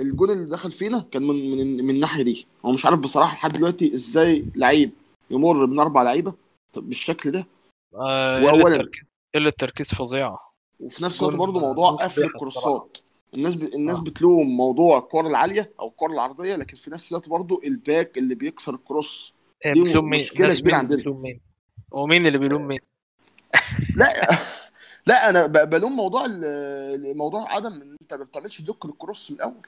الجول 0.00 0.30
اللي 0.30 0.50
دخل 0.50 0.70
فينا 0.70 1.04
كان 1.10 1.22
من 1.22 1.50
من 1.50 1.84
من 1.84 1.90
الناحية 1.94 2.22
دي 2.22 2.46
هو 2.66 2.72
مش 2.72 2.86
عارف 2.86 2.98
بصراحة 2.98 3.34
لحد 3.34 3.52
دلوقتي 3.52 3.94
إزاي 3.94 4.44
لعيب 4.56 4.90
يمر 5.30 5.66
من 5.66 5.78
أربع 5.80 6.02
لعيبة 6.02 6.34
بالشكل 6.76 7.30
ده 7.30 7.46
آه، 7.94 8.44
وأولاً- 8.46 8.88
قله 9.34 9.50
تركيز 9.50 9.94
فظيعه 9.94 10.38
وفي 10.80 11.04
نفس 11.04 11.22
الوقت 11.22 11.36
برضه 11.36 11.60
موضوع 11.60 11.90
قفل 11.90 12.24
الكروسات 12.24 12.98
الناس 13.34 13.56
ب... 13.56 13.62
الناس 13.62 13.98
آه. 13.98 14.04
بتلوم 14.04 14.56
موضوع 14.56 14.98
الكره 14.98 15.28
العالية 15.28 15.72
أو 15.80 15.86
الكره 15.86 16.12
العرضية 16.12 16.56
لكن 16.56 16.76
في 16.76 16.90
نفس 16.90 17.12
الوقت 17.12 17.28
برضه 17.28 17.60
ال 17.64 17.75
back 17.75 18.18
اللي 18.18 18.34
بيكسر 18.34 18.74
ال 18.74 18.84
cross 18.84 19.34
هي 19.64 19.72
دي 19.72 19.82
بتلوم 19.82 20.04
مين؟ 20.10 20.20
مشكلة 20.20 20.46
ناس 20.48 20.56
كبيرة 20.56 20.72
مين 20.74 20.80
عندنا. 20.80 21.00
بتلوم 21.00 21.22
مين؟ 21.22 21.40
ومين 21.90 22.26
اللي 22.26 22.38
بيلوم 22.38 22.66
مين؟ 22.66 22.80
لا 23.96 24.06
لا 25.06 25.30
أنا 25.30 25.46
ب... 25.46 25.70
بلوم 25.70 25.96
موضوع 25.96 26.24
ال- 26.26 27.16
موضوع 27.16 27.54
عدم 27.54 27.72
إن 27.72 27.96
أنت 28.02 28.14
ما 28.14 28.24
بتعملش 28.24 28.60
block 28.60 28.86
لل 28.86 28.99
cross 28.99 29.30
من 29.30 29.36
الأول 29.36 29.66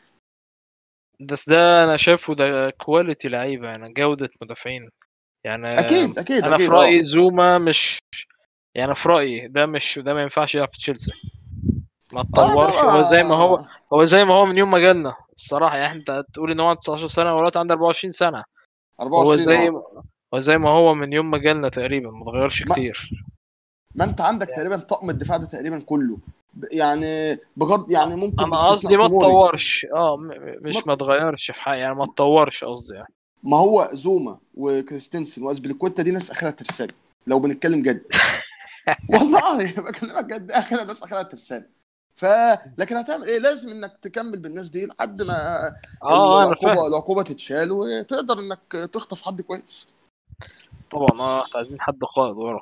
بس 1.20 1.48
ده 1.48 1.84
أنا 1.84 1.96
شايفه 1.96 2.34
ده 2.34 2.70
quality 2.70 3.28
لعيبة 3.28 3.68
يعني 3.68 3.92
جودة 3.92 4.30
مدافعين 4.42 4.88
يعني 5.44 5.80
أكيد 5.80 6.18
أكيد 6.18 6.44
أنا 6.44 6.56
في 6.56 6.62
أكيد 6.62 6.70
رأيي 6.70 7.00
آه 7.00 7.04
زوما 7.14 7.58
مش 7.58 7.98
يعني 8.74 8.94
في 8.94 9.08
رأيي 9.08 9.48
ده 9.48 9.66
مش 9.66 9.98
ده 10.04 10.14
ما 10.14 10.22
ينفعش 10.22 10.54
يلعب 10.54 10.68
في 10.72 10.78
تشيلسي. 10.78 11.12
ما 12.12 12.20
اتطورش 12.20 12.74
ده 12.74 12.80
هو 12.82 13.10
زي 13.10 13.22
ما 13.22 13.34
هو 13.34 13.56
ما- 13.56 13.66
هو 13.92 14.06
زي 14.06 14.24
ما 14.24 14.34
هو 14.34 14.46
من 14.46 14.58
يوم 14.58 14.70
ما 14.70 14.78
جالنا. 14.78 15.14
الصراحة 15.34 15.76
يعني 15.76 15.98
انت 15.98 16.24
تقول 16.34 16.50
ان 16.50 16.60
هو 16.60 16.66
عنده 16.68 16.80
19 16.80 17.06
سنة 17.06 17.34
ودلوقتي 17.34 17.58
عنده 17.58 17.74
24 17.74 18.12
سنة. 18.12 18.38
هو 19.00 19.04
24 19.04 19.40
زي 19.40 19.68
آه. 19.68 20.02
هو 20.34 20.38
زي 20.38 20.58
ما 20.58 20.70
هو 20.70 20.94
من 20.94 21.12
يوم 21.12 21.30
ما 21.30 21.38
جالنا 21.38 21.68
تقريبا 21.68 22.10
ما 22.10 22.22
اتغيرش 22.22 22.62
ما- 22.66 22.72
كتير. 22.74 23.10
ما 23.94 24.04
انت 24.04 24.20
عندك 24.20 24.46
تقريبا 24.48 24.76
طقم 24.76 25.10
الدفاع 25.10 25.36
ده 25.36 25.46
تقريبا 25.46 25.78
كله. 25.80 26.18
يعني 26.72 27.38
بغض 27.56 27.90
يعني 27.92 28.16
ممكن 28.16 28.44
أنا 28.44 28.56
قصدي 28.56 28.96
ما 28.96 29.06
اتطورش 29.06 29.86
آه 29.94 30.16
مش 30.62 30.76
ما- 30.76 30.82
ما 30.86 30.92
اتغيرش 30.92 31.50
في 31.50 31.62
حاجة 31.62 31.78
يعني 31.78 31.94
ما 31.94 32.02
اتطورش 32.04 32.64
قصدي 32.64 32.94
يعني. 32.94 33.08
ما 33.42 33.56
هو 33.56 33.88
زوما 33.92 34.38
وكريستنسن 34.54 35.42
واسبليكويتا 35.42 36.02
دي 36.02 36.10
ناس 36.10 36.30
اخرها 36.30 36.50
ترسانه 36.50 36.92
لو 37.26 37.38
بنتكلم 37.40 37.82
جد. 37.82 38.02
والله 39.08 39.72
بكلمك 39.80 40.24
جد 40.24 40.50
اخرها 40.50 40.84
ناس 40.84 41.02
اخرها 41.02 41.22
ترسانه 41.22 41.66
ف 42.14 42.24
لكن 42.78 42.96
هتعمل 42.96 43.26
إيه؟ 43.26 43.38
لازم 43.38 43.70
إنك 43.70 43.98
تكمل 44.02 44.38
بالناس 44.40 44.68
دي 44.68 44.86
لحد 44.86 45.22
ما 45.22 45.66
آه 46.02 46.38
أنا 46.42 46.46
العقوبة 46.46 46.86
العقوبة 46.86 47.22
تتشال 47.22 47.72
وتقدر 47.72 48.38
إنك 48.38 48.90
تخطف 48.92 49.26
حد 49.26 49.40
كويس. 49.40 49.96
طبعا 50.92 51.20
آه 51.20 51.38
عايزين 51.54 51.80
حد 51.80 51.98
قائد 52.16 52.36
ورا. 52.36 52.60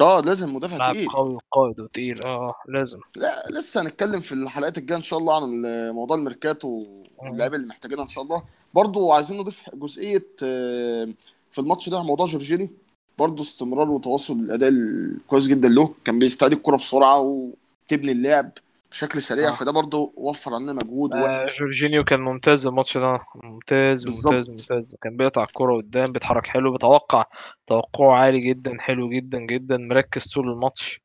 آه 0.00 0.20
لازم 0.20 0.54
مدافع 0.54 0.92
تقيل. 0.92 1.08
قوي 1.08 1.34
وقائد 1.34 1.80
وتقيل 1.80 2.24
آه 2.24 2.54
لازم. 2.68 3.00
لا 3.16 3.44
لسه 3.50 3.80
هنتكلم 3.82 4.20
في 4.20 4.32
الحلقات 4.32 4.78
الجاية 4.78 4.98
إن 4.98 5.02
شاء 5.04 5.18
الله 5.18 5.36
عن 5.36 5.62
موضوع 5.94 6.16
الميركاتو 6.16 6.84
واللعيبة 7.18 7.56
اللي 7.56 7.66
محتاجينها 7.68 8.04
إن 8.04 8.08
شاء 8.08 8.24
الله. 8.24 8.42
برضو 8.74 9.12
عايزين 9.12 9.38
نضيف 9.38 9.62
جزئية 9.74 10.26
آه، 10.42 11.08
في 11.50 11.58
الماتش 11.58 11.88
ده 11.88 12.02
موضوع 12.02 12.26
جورجيني. 12.26 12.70
برضو 13.18 13.42
استمرار 13.42 13.90
وتواصل 13.90 14.34
الأداء 14.34 14.68
الكويس 14.70 15.46
جدا 15.48 15.68
له. 15.68 15.94
كان 16.04 16.18
بيستعيد 16.18 16.52
الكرة 16.52 16.76
بسرعة 16.76 17.18
وتبني 17.20 18.12
اللعب 18.12 18.50
بشكل 18.90 19.22
سريع 19.22 19.48
آه. 19.48 19.52
فده 19.52 19.72
برضو 19.72 20.12
وفر 20.16 20.54
عنا 20.54 20.72
مجهود 20.72 21.12
آه 21.12 21.16
ووقت. 21.16 21.58
جورجينيو 21.58 22.04
كان 22.04 22.20
ممتاز 22.20 22.66
الماتش 22.66 22.98
ده. 22.98 23.20
ممتاز 23.44 24.04
بالظبط. 24.04 24.34
ممتاز 24.34 24.48
ممتاز. 24.48 24.84
كان 25.02 25.16
بيقطع 25.16 25.42
الكرة 25.42 25.76
قدام 25.76 26.04
بيتحرك 26.04 26.46
حلو 26.46 26.72
بيتوقع 26.72 27.24
توقعه 27.66 28.12
عالي 28.12 28.40
جدا 28.40 28.76
حلو 28.80 29.10
جدا 29.10 29.38
جدا 29.38 29.76
مركز 29.76 30.26
طول 30.26 30.50
الماتش. 30.50 31.00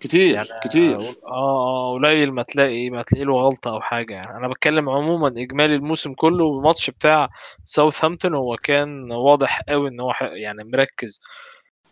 كتير 0.00 0.34
يعني 0.34 0.46
كتير. 0.64 0.96
آه 1.00 1.04
آه 1.28 1.92
قليل 1.94 2.32
ما 2.32 2.42
تلاقي 2.42 2.90
ما 2.90 3.02
تلاقي 3.02 3.24
له 3.24 3.34
غلطة 3.34 3.70
أو 3.70 3.80
حاجة 3.80 4.14
يعني. 4.14 4.36
أنا 4.36 4.48
بتكلم 4.48 4.88
عموما 4.88 5.28
إجمالي 5.28 5.74
الموسم 5.74 6.14
كله 6.14 6.58
الماتش 6.58 6.90
بتاع 6.90 7.28
ساوثهامبتون 7.64 8.34
هو 8.34 8.56
كان 8.56 9.12
واضح 9.12 9.60
قوي 9.68 9.88
إن 9.88 10.00
هو 10.00 10.12
يعني 10.20 10.64
مركز. 10.64 11.20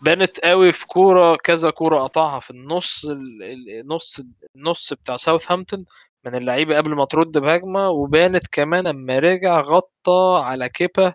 بانت 0.01 0.41
قوي 0.41 0.73
في 0.73 0.87
كورة 0.87 1.37
كذا 1.37 1.71
كورة 1.71 2.03
قطعها 2.03 2.41
في 2.41 2.51
النص 2.51 3.05
ال- 3.05 3.43
ال- 3.43 3.81
النص 3.81 4.21
النص 4.57 4.93
بتاع 4.93 5.17
ساوثهامبتون 5.17 5.85
من 6.27 6.35
اللعيبة 6.35 6.77
قبل 6.77 6.95
ما 6.95 7.05
ترد 7.05 7.39
بهجمة 7.39 7.89
وبانت 7.89 8.47
كمان 8.53 8.87
أما 8.87 9.19
رجع 9.19 9.61
غطى 9.61 10.43
على 10.45 10.69
كيبا 10.69 11.15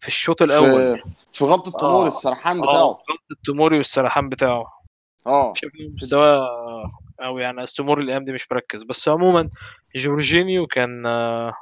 في 0.00 0.08
الشوط 0.08 0.42
الأول. 0.42 0.96
في 0.96 1.02
في 1.32 1.44
غلطه 1.44 1.86
آه. 1.86 2.06
السرحان 2.06 2.58
آه 2.58 2.62
بتاعه. 2.62 2.78
غلطة 2.82 3.04
التوموري 3.30 3.76
والسرحان 3.76 4.28
بتاعه. 4.28 4.81
آه 5.26 5.54
مستواه 5.94 6.90
أو 7.22 7.38
يعني 7.38 7.62
التوموري 7.62 8.02
الأيام 8.02 8.24
دي 8.24 8.32
مش 8.32 8.52
مركز. 8.52 8.82
بس 8.82 9.08
عموما 9.08 9.50
جورجينيو 9.96 10.66
كان 10.66 11.06
آه، 11.06 11.54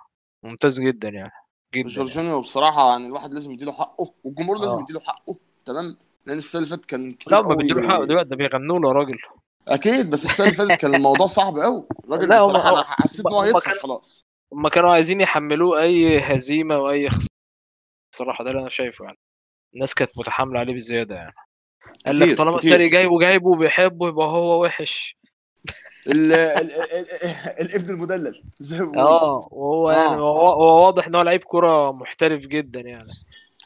ممتاز 0.43 0.81
جدا 0.81 1.09
يعني 1.09 1.31
جدا 1.75 1.81
يعني. 1.88 1.93
جورجينيو 1.95 2.40
بصراحة 2.40 2.90
يعني 2.90 3.07
الواحد 3.07 3.35
لازم 3.35 3.50
يديله 3.50 3.73
حقه 3.73 4.14
والجمهور 4.25 4.59
لازم 4.59 4.76
آه. 4.79 4.81
يديله 4.83 5.00
حقه 5.00 5.37
تمام؟ 5.67 5.97
لأن 6.26 6.38
السنة 6.38 6.62
اللي 6.62 6.71
فاتت 6.76 6.85
كان 6.87 7.09
لا 7.31 7.40
ما 7.43 7.55
بيديله 7.55 7.88
حقه 7.88 8.05
دلوقتي 8.05 8.29
ده 8.29 8.37
بيغنوا 8.37 8.79
له 8.79 8.88
يا 8.88 8.93
راجل. 8.93 9.19
أكيد 9.69 10.11
بس 10.11 10.25
السنة 10.25 10.47
اللي 10.47 10.57
فاتت 10.57 10.81
كان 10.81 10.95
الموضوع 10.95 11.26
صعب 11.38 11.57
قوي. 11.59 11.85
الراجل 12.05 12.29
لا، 12.29 12.40
هم- 12.40 12.49
بصراحة 12.49 12.69
أنا 12.71 12.79
هم- 12.81 12.85
حسيت 12.85 13.26
إن 13.26 13.33
هو 13.33 13.40
هم 13.40 13.59
كانوا- 13.59 13.79
خلاص. 13.83 14.26
هما 14.52 14.69
كانوا 14.69 14.90
عايزين 14.93 15.21
يحملوه 15.21 15.81
أي 15.83 16.21
هزيمة 16.21 16.79
وأي 16.79 17.11
خسارة 17.11 17.26
الصراحة 18.14 18.45
ده 18.45 18.50
اللي 18.50 18.61
أنا 18.61 18.69
شايفه 18.69 19.05
يعني. 19.05 19.19
الناس 19.75 19.95
كانت 19.95 20.11
متحاملة 20.19 20.61
عليه 20.61 20.75
بزيادة 20.81 21.14
يعني. 21.14 21.35
قال 22.06 22.18
لك 22.20 22.38
طالما. 22.38 22.54
التاني 22.54 22.88
جايبه 22.88 23.18
جايبه 23.20 23.49
وبيحبه 23.49 24.09
يبقى 24.09 24.26
هو 24.26 24.62
وحش 24.64 25.16
ال 26.06 26.32
ال 26.32 26.70
ال 26.73 27.06
الابن 27.61 27.90
المدلل 27.90 28.42
زي 28.59 28.78
ما 28.80 28.85
بيقولوا. 28.90 29.11
آه 29.11 29.49
وهو 29.52 29.90
يعني 29.90 30.14
آه. 30.14 30.54
هو 30.54 30.85
واضح 30.87 31.06
إن 31.06 31.14
هو 31.14 31.23
لعيب 31.23 31.44
كرة 31.44 31.92
محترف 31.92 32.40
جدا 32.40 32.80
يعني 32.80 33.12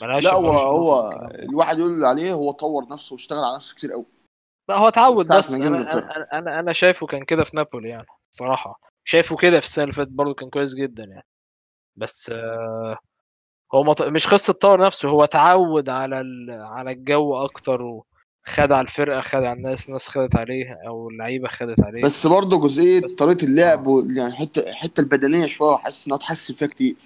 لا 0.00 0.34
هو 0.34 0.50
هو. 0.50 1.10
الواحد 1.34 1.78
يقول 1.78 2.04
عليه 2.04 2.32
هو 2.32 2.50
طور 2.50 2.88
نفسه 2.90 3.14
واشتغل 3.14 3.44
على 3.44 3.56
نفسه 3.56 3.74
كتير 3.76 3.92
قوي 3.92 4.06
لا 4.68 4.76
هو 4.76 4.88
اتعود 4.88 5.32
بس 5.32 5.52
أنا. 5.52 5.92
أنا 6.32 6.60
أنا, 6.60 6.72
شايفه 6.72 7.06
كان 7.06 7.24
كده 7.24 7.44
في 7.44 7.56
نابولي 7.56 7.88
يعني 7.88 8.06
صراحة 8.30 8.80
شايفه 9.04 9.36
كده 9.36 9.60
في 9.60 9.66
السنة 9.66 9.84
اللي 9.84 9.94
فاتت 9.94 10.10
برضه 10.10 10.34
كان 10.34 10.50
كويس 10.50 10.74
جدا 10.74 11.04
يعني 11.04 11.26
بس 11.96 12.30
آه 12.34 12.98
هو 13.74 13.82
مط... 13.84 14.02
مش 14.02 14.26
قصة 14.26 14.52
طور 14.52 14.80
نفسه 14.86 15.08
هو 15.08 15.24
اتعود 15.24 15.88
على 15.88 16.20
ال... 16.20 16.50
على 16.50 16.90
الجو 16.90 17.36
أكتر 17.44 17.82
وخد 17.82 18.04
على 18.58 18.80
الفرقة 18.80 19.20
خد 19.20 19.34
على 19.38 19.52
الناس 19.52 19.88
الناس 19.88 20.08
خدت 20.08 20.36
عليه 20.36 20.78
أو 20.86 21.08
اللعيبة 21.10 21.48
خدت 21.48 21.80
عليه. 21.84 22.02
بس 22.02 22.26
برضه 22.26 22.60
جزئية 22.60 23.00
طريقة 23.18 23.44
اللعب 23.44 23.86
و- 23.86 24.06
يعني 24.16 24.32
حتة 24.32 24.70
الحته 24.70 25.00
البدنية 25.00 25.46
شوية 25.46 25.76
حاسس 25.76 26.06
إنها 26.06 26.16
اتحسن 26.18 26.54
فيها 26.54 26.68
كتير. 26.68 26.96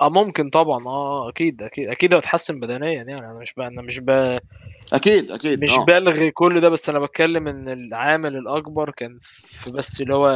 آه 0.00 0.08
ممكن 0.10 0.50
طبعا. 0.50 0.86
آه 0.86 1.28
أكيد 1.28 1.62
أكيد 1.62 1.88
أكيد 1.88 2.12
هو 2.12 2.18
اتحسن 2.18 2.60
بدنيا 2.60 2.90
يعني. 2.92 3.14
أنا 3.14 3.32
مش 3.34 3.54
ب... 3.56 3.60
أنا 3.60 3.82
مش 3.82 3.98
ب... 3.98 4.10
أكيد 4.92 5.30
أكيد 5.32 5.62
مش 5.62 5.70
آه. 5.70 5.84
بألغي 5.84 6.30
كل 6.30 6.60
ده 6.60 6.68
بس 6.68 6.88
أنا 6.88 6.98
بتكلم 6.98 7.48
إن 7.48 7.68
العامل 7.68 8.36
الأكبر 8.36 8.90
كان 8.90 9.18
في 9.22 9.70
بس 9.72 10.00
اللي 10.00 10.14
هو 10.14 10.26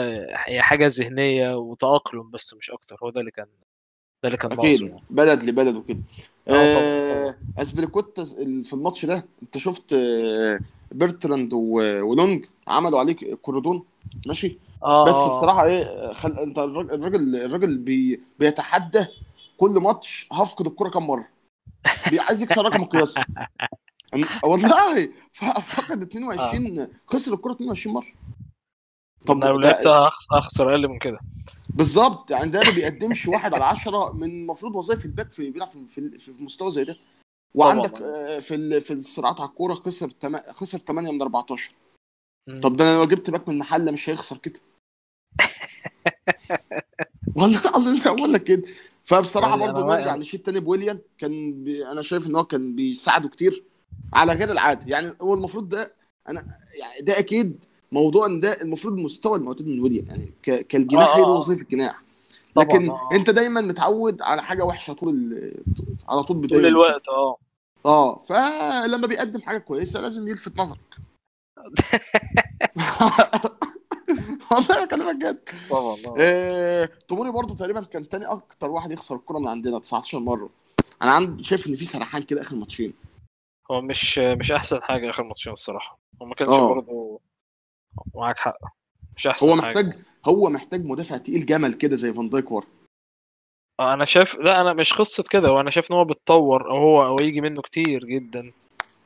هي 0.46 0.62
حاجة 0.62 0.86
ذهنية 0.86 1.54
وتأقلم 1.56 2.30
بس 2.30 2.54
مش 2.54 2.70
أكتر. 2.70 2.96
هو 3.02 3.10
ده 3.10 3.20
اللي 3.20 3.30
كان 3.30 3.46
ده 4.22 4.26
اللي 4.28 4.36
كان 4.36 4.52
أكيد. 4.52 4.80
يعني. 4.80 5.02
بلد 5.10 5.42
لبلد 5.42 5.76
وكده. 5.76 5.98
آه، 5.98 6.00
آه 6.00 6.37
اسبليكوتا 7.58 8.24
في 8.64 8.72
الماتش 8.72 9.04
ده 9.06 9.24
أنت 9.42 9.58
شفت 9.58 9.92
آه، 9.92 10.60
بيرتراند 10.92 11.52
ولونج 11.52 12.44
عملوا 12.68 12.98
عليك 12.98 13.34
cordon؟ 13.34 13.82
ماشي. 14.26 14.58
آه 14.84 15.04
بس 15.04 15.14
آه. 15.14 15.36
بصراحة 15.36 15.64
إيه 15.64 16.12
خل... 16.12 16.30
أنت 16.32 16.58
الراجل 16.58 17.36
الراجل, 17.36 17.78
بي... 17.78 18.20
بيتحدى 18.38 19.06
كل 19.56 19.70
ماتش 19.70 20.28
يفقد 20.32 20.66
الكرة 20.66 20.88
كام 20.88 21.06
مرة. 21.06 21.28
عايز 22.18 22.42
يكسر 22.42 22.64
رقم 22.64 22.82
القياسي 22.82 23.20
أم- 24.16 24.44
والله 24.44 25.08
فقد 25.60 26.02
22 26.02 26.88
خسر 27.06 27.34
الكرة 27.34 27.52
22 27.52 27.94
مرة. 27.94 28.06
طب 29.26 29.44
لو 29.44 29.58
لعبت 29.58 29.86
هخسر 30.32 30.70
أقل 30.70 30.88
من 30.88 30.98
كده. 30.98 31.18
بالظبط 31.68 32.30
يعني 32.30 32.50
ده 32.50 32.62
ما 32.62 32.70
بيقدمش 32.70 33.28
واحد 33.28 33.54
على 33.54 33.64
عشرة 33.64 34.12
من 34.12 34.30
المفروض 34.30 34.76
وظائف 34.76 35.04
ال 35.04 35.10
back 35.10 35.32
في 35.32 35.50
بيلعب 35.50 35.68
في, 35.68 36.18
في, 36.18 36.32
مستوى 36.38 36.70
زي 36.70 36.84
ده. 36.84 36.96
وعندك. 37.54 37.94
آه، 37.94 38.38
في 38.38 38.80
في 38.80 38.92
الصراعات 38.92 39.40
على 39.40 39.48
الكورة 39.48 39.74
خسر 39.74 40.10
تم... 40.10 40.36
خسر 40.52 40.78
8 40.78 41.10
من 41.10 41.22
14 41.22 41.72
مم. 42.48 42.60
طب 42.60 42.76
ده 42.76 42.84
أنا 42.84 42.98
لو 42.98 43.04
جبت 43.04 43.30
back 43.30 43.48
من 43.48 43.58
محله 43.58 43.90
مش 43.90 44.10
هيخسر 44.10 44.36
كده. 44.36 44.60
والله 47.36 47.60
العظيم 47.60 47.96
زي 47.96 48.10
ما 48.10 48.16
بقول 48.16 48.32
لك 48.32 48.44
كده. 48.44 48.62
فبصراحة 49.04 49.58
يعني 49.58 49.72
برضه 49.72 49.86
نرجع 49.86 50.16
نشيد 50.16 50.42
تاني 50.42 50.60
بويليان. 50.60 51.00
كان 51.18 51.64
بي... 51.64 51.86
أنا 51.86 52.02
شايف 52.02 52.26
إن 52.26 52.36
هو 52.36 52.44
كان 52.44 52.76
بيساعده 52.76 53.28
كتير 53.28 53.64
على 54.12 54.32
غير 54.32 54.52
العاده 54.52 54.86
يعني 54.88 55.10
هو 55.22 55.34
المفروض 55.34 55.68
ده 55.68 55.94
أنا 56.28 56.58
يعني 56.80 57.00
ده 57.00 57.18
أكيد 57.18 57.64
موضوع 57.92 58.26
إن 58.26 58.40
ده 58.40 58.62
المفروض 58.62 58.94
مستوى 58.94 59.38
المعتاد 59.38 59.66
من 59.66 59.80
ويليان 59.80 60.06
يعني. 60.06 60.62
كالجناح 60.62 61.08
آه، 61.08 61.16
دي 61.16 61.22
آه. 61.22 61.36
وظيفه 61.36 61.62
الجناح 61.62 62.02
طبعاً، 62.54 62.66
لكن 62.66 62.90
آه. 62.90 63.08
أنت 63.12 63.30
دايما 63.30 63.60
متعود 63.60 64.22
على 64.22 64.42
حاجة 64.42 64.64
وحشة 64.64 64.92
طول 64.92 65.14
ال... 65.14 65.54
على 66.08 66.22
طول 66.22 66.36
طول 66.36 66.46
بدايه 66.46 66.68
الوقت 66.68 67.08
آه 67.08 67.36
آه 67.86 68.18
فلما 68.18 69.06
بيقدم 69.06 69.40
حاجة 69.40 69.58
كويسة 69.58 70.00
لازم 70.00 70.28
يلفت 70.28 70.60
نظرك 70.60 70.78
والله 74.52 74.84
بكلمك 74.84 75.14
جد 75.14 75.40
طبعا 75.70 75.96
آه. 76.18 76.88
برضه 77.10 77.54
تقريبا 77.54 77.80
كان 77.80 78.08
تاني 78.08 78.26
أكتر 78.26 78.70
واحد 78.70 78.92
يخسر 78.92 79.14
الكرة 79.14 79.38
من 79.38 79.48
عندنا 79.48 79.78
19 79.78 80.18
مرة 80.18 80.50
أنا 81.02 81.10
عندي 81.10 81.44
شايف 81.44 81.66
إن 81.66 81.74
في 81.74 81.84
سرحان 81.84 82.22
كده 82.22 82.42
آخر 82.42 82.56
ماتشين 82.56 82.92
هو 83.70 83.80
مش 83.80 84.18
مش 84.18 84.52
أحسن 84.52 84.82
حاجة 84.82 85.10
آخر 85.10 85.22
ماتشين 85.22 85.52
الصراحة 85.52 85.98
هو 86.22 86.26
ما 86.26 86.34
كانش. 86.34 86.48
برضه 86.48 87.07
معاك 88.14 88.38
حق. 88.38 88.56
مش 89.16 89.26
أحسن 89.26 89.46
هو 89.48 89.56
حاجة. 89.56 89.68
محتاج 89.68 89.92
هو 90.26 90.50
محتاج 90.50 90.84
مدافع 90.84 91.16
تقيل 91.16 91.46
جمل 91.46 91.74
كده 91.74 91.96
زي 91.96 92.12
فان 92.12 92.28
دايك 92.28 92.52
ورا 92.52 92.66
أنا 93.80 94.04
شايف 94.04 94.34
لا 94.34 94.60
أنا 94.60 94.72
مش 94.72 94.92
قصة 94.92 95.24
كده 95.30 95.48
هو 95.48 95.60
أنا 95.60 95.70
شايف 95.70 95.90
إن 95.90 95.96
هو 95.96 96.04
بيتطور 96.04 96.70
أو 96.70 96.76
هو 96.76 97.06
أو 97.06 97.16
يجي 97.20 97.40
منه 97.40 97.62
كتير 97.62 98.04
جدا. 98.04 98.52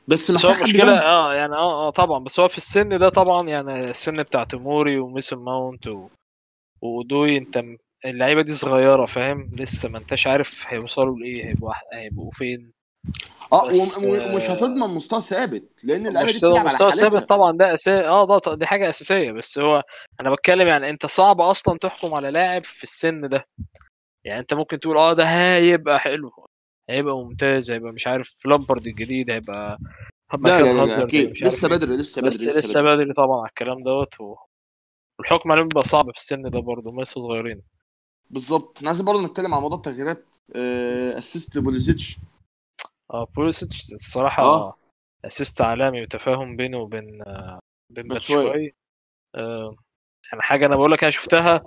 بس 0.07 0.31
محتاج 0.31 0.51
حد 0.51 0.69
جنبه. 0.69 1.05
آه 1.05 1.33
يعني 1.33 1.53
آه 1.53 1.87
آه 1.87 1.89
طبعا. 1.89 2.23
بس 2.23 2.39
هو 2.39 2.47
في 2.47 2.57
السن 2.57 2.89
ده 2.99 3.09
طبعا 3.09 3.49
يعني 3.49 3.73
السن 3.91 4.13
بتاع 4.23 4.43
توموري 4.43 4.99
وميسون 4.99 5.43
ماونت 5.43 5.87
و... 5.87 6.07
ودوي 6.81 7.37
أنت 7.37 7.63
اللعيبة 8.05 8.41
دي 8.41 8.51
صغيرة 8.53 9.05
فاهم؟ 9.05 9.49
لسه 9.53 9.89
ما 9.89 9.97
أنتش 9.97 10.27
عارف 10.27 10.49
هيوصلوا 10.67 11.19
لإيه 11.19 11.45
هيبقوا 11.45 11.73
هيبقوا 11.93 12.31
فين. 12.31 12.71
آه 13.53 13.69
آه، 13.69 13.73
ومش 14.33 14.43
هتضمن 14.49 14.95
مستوى 14.95 15.21
ثابت 15.21 15.63
لأن 15.83 16.07
اللعيبة 16.07 16.31
دي 16.31 16.37
بتلعب 16.37 16.67
على 16.67 16.73
مستوى 16.73 16.91
حالتها. 16.91 17.09
ثابت 17.09 17.29
طبعا 17.29 17.57
ده 17.57 17.75
اساسي 17.75 18.07
آه 18.07 18.39
ده 18.45 18.55
دي 18.55 18.65
حاجة 18.65 18.89
أساسية. 18.89 19.31
بس 19.31 19.59
هو 19.59 19.83
أنا 20.21 20.31
بتكلم 20.31 20.67
يعني 20.67 20.89
أنت 20.89 21.05
صعب 21.05 21.41
أصلا 21.41 21.77
تحكم 21.77 22.13
على 22.13 22.31
لاعب 22.31 22.61
في 22.79 22.83
السن 22.89 23.29
ده. 23.29 23.47
يعني 24.25 24.39
أنت 24.39 24.53
ممكن 24.53 24.79
تقول 24.79 24.97
آه 24.97 25.13
ده 25.13 25.23
هيبقى 25.25 25.99
حلو 25.99 26.31
هيبقى 26.89 27.15
ممتاز 27.17 27.71
هيبقى 27.71 27.91
مش 27.91 28.07
عارف 28.07 28.35
لامبرد 28.45 28.87
الجديد 28.87 29.29
هيبقى 29.31 29.77
لا 30.43 30.61
لا 30.61 30.85
لا, 30.85 31.03
أكيد. 31.03 31.33
لسه 31.41 31.67
إيه. 31.67 31.75
بدري 31.75 31.97
لسه 31.97 32.21
بدري 32.21 32.45
لسه 32.45 32.59
لسه 32.59 32.69
بدري. 32.81 33.13
طبعا 33.13 33.39
على 33.39 33.49
الكلام 33.49 33.83
دوت 33.83 34.21
و- 34.21 34.35
والحكم 35.19 35.51
عليهم 35.51 35.67
بيبقى 35.67 35.83
صعب 35.83 36.05
في 36.11 36.17
السن 36.23 36.49
ده 36.49 36.59
برضه 36.59 36.89
هم 36.89 37.01
لسه 37.01 37.21
صغيرين. 37.21 37.61
بالظبط. 38.29 38.77
إحنا 38.77 38.89
عايزين 38.89 39.05
برضه 39.05 39.21
نتكلم 39.25 39.53
عن 39.53 39.61
موضوع 39.61 39.77
التغييرات. 39.77 40.35
آه، 40.55 41.17
assist 41.17 41.57
بوليسيتش 41.57 42.17
آه 43.13 43.27
بوليسيتش 43.35 43.93
الصراحة 43.93 44.43
آه. 44.43 44.77
assist 45.25 45.61
عالمي 45.61 46.01
وتفاهم 46.01 46.55
بينه 46.55 46.77
وبين 46.77 47.21
آه، 47.27 47.59
بين. 47.89 48.07
باتشواي 48.07 48.75
آه، 49.35 49.75
يعني 50.31 50.43
حاجة 50.43 50.65
أنا 50.65 50.75
بقول 50.75 50.91
لك 50.91 51.03
أنا 51.03 51.11
شفتها 51.11 51.63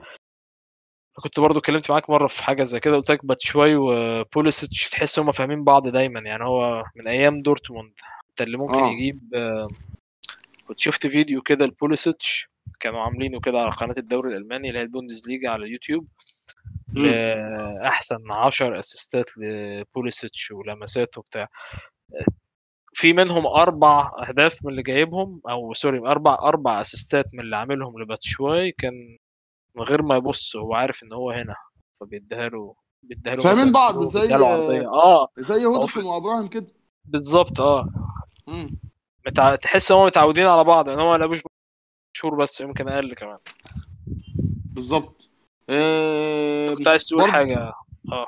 كنت 1.23 1.41
برضو 1.41 1.59
اتكلمت 1.59 1.91
معاك 1.91 2.11
مرة 2.11 2.26
في 2.26 2.45
حاجة 2.45 2.62
زي 2.62 2.81
كده 2.81 2.97
قلت 2.97 3.11
لك 3.11 3.26
باتشواي 3.26 3.76
وبوليسيتش 3.76 4.91
تحس 4.91 5.19
هم 5.19 5.33
فاهمين 5.33 5.65
بعض 5.65 5.88
دايما 5.88 6.21
يعني 6.21 6.45
هو 6.45 6.85
من 6.97 7.09
أيام 7.09 7.43
دورتموند 7.43 7.93
انت 8.31 8.41
اللي 8.41 8.57
ممكن 8.57 8.79
آه. 8.79 8.91
يجيب 8.91 9.35
آه، 9.35 9.69
كنت 10.69 10.79
شفت 10.81 11.07
فيديو 11.07 11.43
كده 11.43 11.67
لبوليسيتش 11.67 12.49
كانوا 12.81 13.00
عاملينه 13.00 13.41
كده 13.41 13.59
على 13.61 13.71
قناة 13.71 13.95
الدوري 13.99 14.31
الألماني 14.31 14.69
اللي 14.69 14.79
هي 14.79 14.83
البوندسليجا 14.83 15.50
على 15.50 15.65
اليوتيوب 15.65 16.07
لأحسن 16.94 18.31
10 18.31 18.79
أسيستات 18.79 19.26
لبوليسيتش 19.38 20.50
ولمسات 20.50 21.18
وبتاع 21.18 21.48
في 22.92 23.12
منهم 23.12 23.46
أربع 23.46 24.11
أهداف 24.29 24.64
من 24.64 24.70
اللي 24.70 24.83
جايبهم 24.83 25.40
أو 25.50 25.74
sorry 25.75 25.99
أربع 25.98 26.35
أربع 26.35 26.81
أسيستات 26.81 27.26
من 27.35 27.40
اللي 27.40 27.57
عاملهم 27.57 28.02
لباتشواي 28.02 28.72
كان 28.72 29.18
من 29.74 29.83
غير 29.83 30.02
ما 30.02 30.16
يبص 30.16 30.57
هو 30.57 30.74
عارف 30.74 31.02
إن 31.02 31.12
هو 31.12 31.31
هنا 31.31 31.55
فبيديها 32.00 32.48
له 32.48 32.74
بيديها 33.02 33.35
له 33.35 33.42
فاهمين 33.42 33.72
بعض 33.72 34.05
زي- 34.05 34.35
آه. 34.87 35.29
زي 35.38 35.64
هودسون 35.64 36.05
وابراهام 36.05 36.49
كده. 36.48 36.66
بالظبط 37.05 37.61
آه. 37.61 37.88
مم. 38.46 38.70
متع... 39.26 39.55
تحس 39.55 39.90
إن 39.92 39.98
هم 39.98 40.07
متعودين 40.07 40.46
على 40.46 40.64
بعض 40.64 40.88
إن 40.88 40.98
هو 41.00 41.12
ما 41.12 41.16
لعبوش 41.18 41.42
شهور 42.16 42.35
بس 42.35 42.61
يمكن 42.61 42.88
أقل 42.88 43.14
كمان. 43.14 43.38
بالظبط. 44.74 45.31
آه، 45.70 46.74
كنت 46.74 46.88
عايز 46.88 47.02
تقول 47.05 47.33
حاجة. 47.33 47.72
آه. 48.12 48.26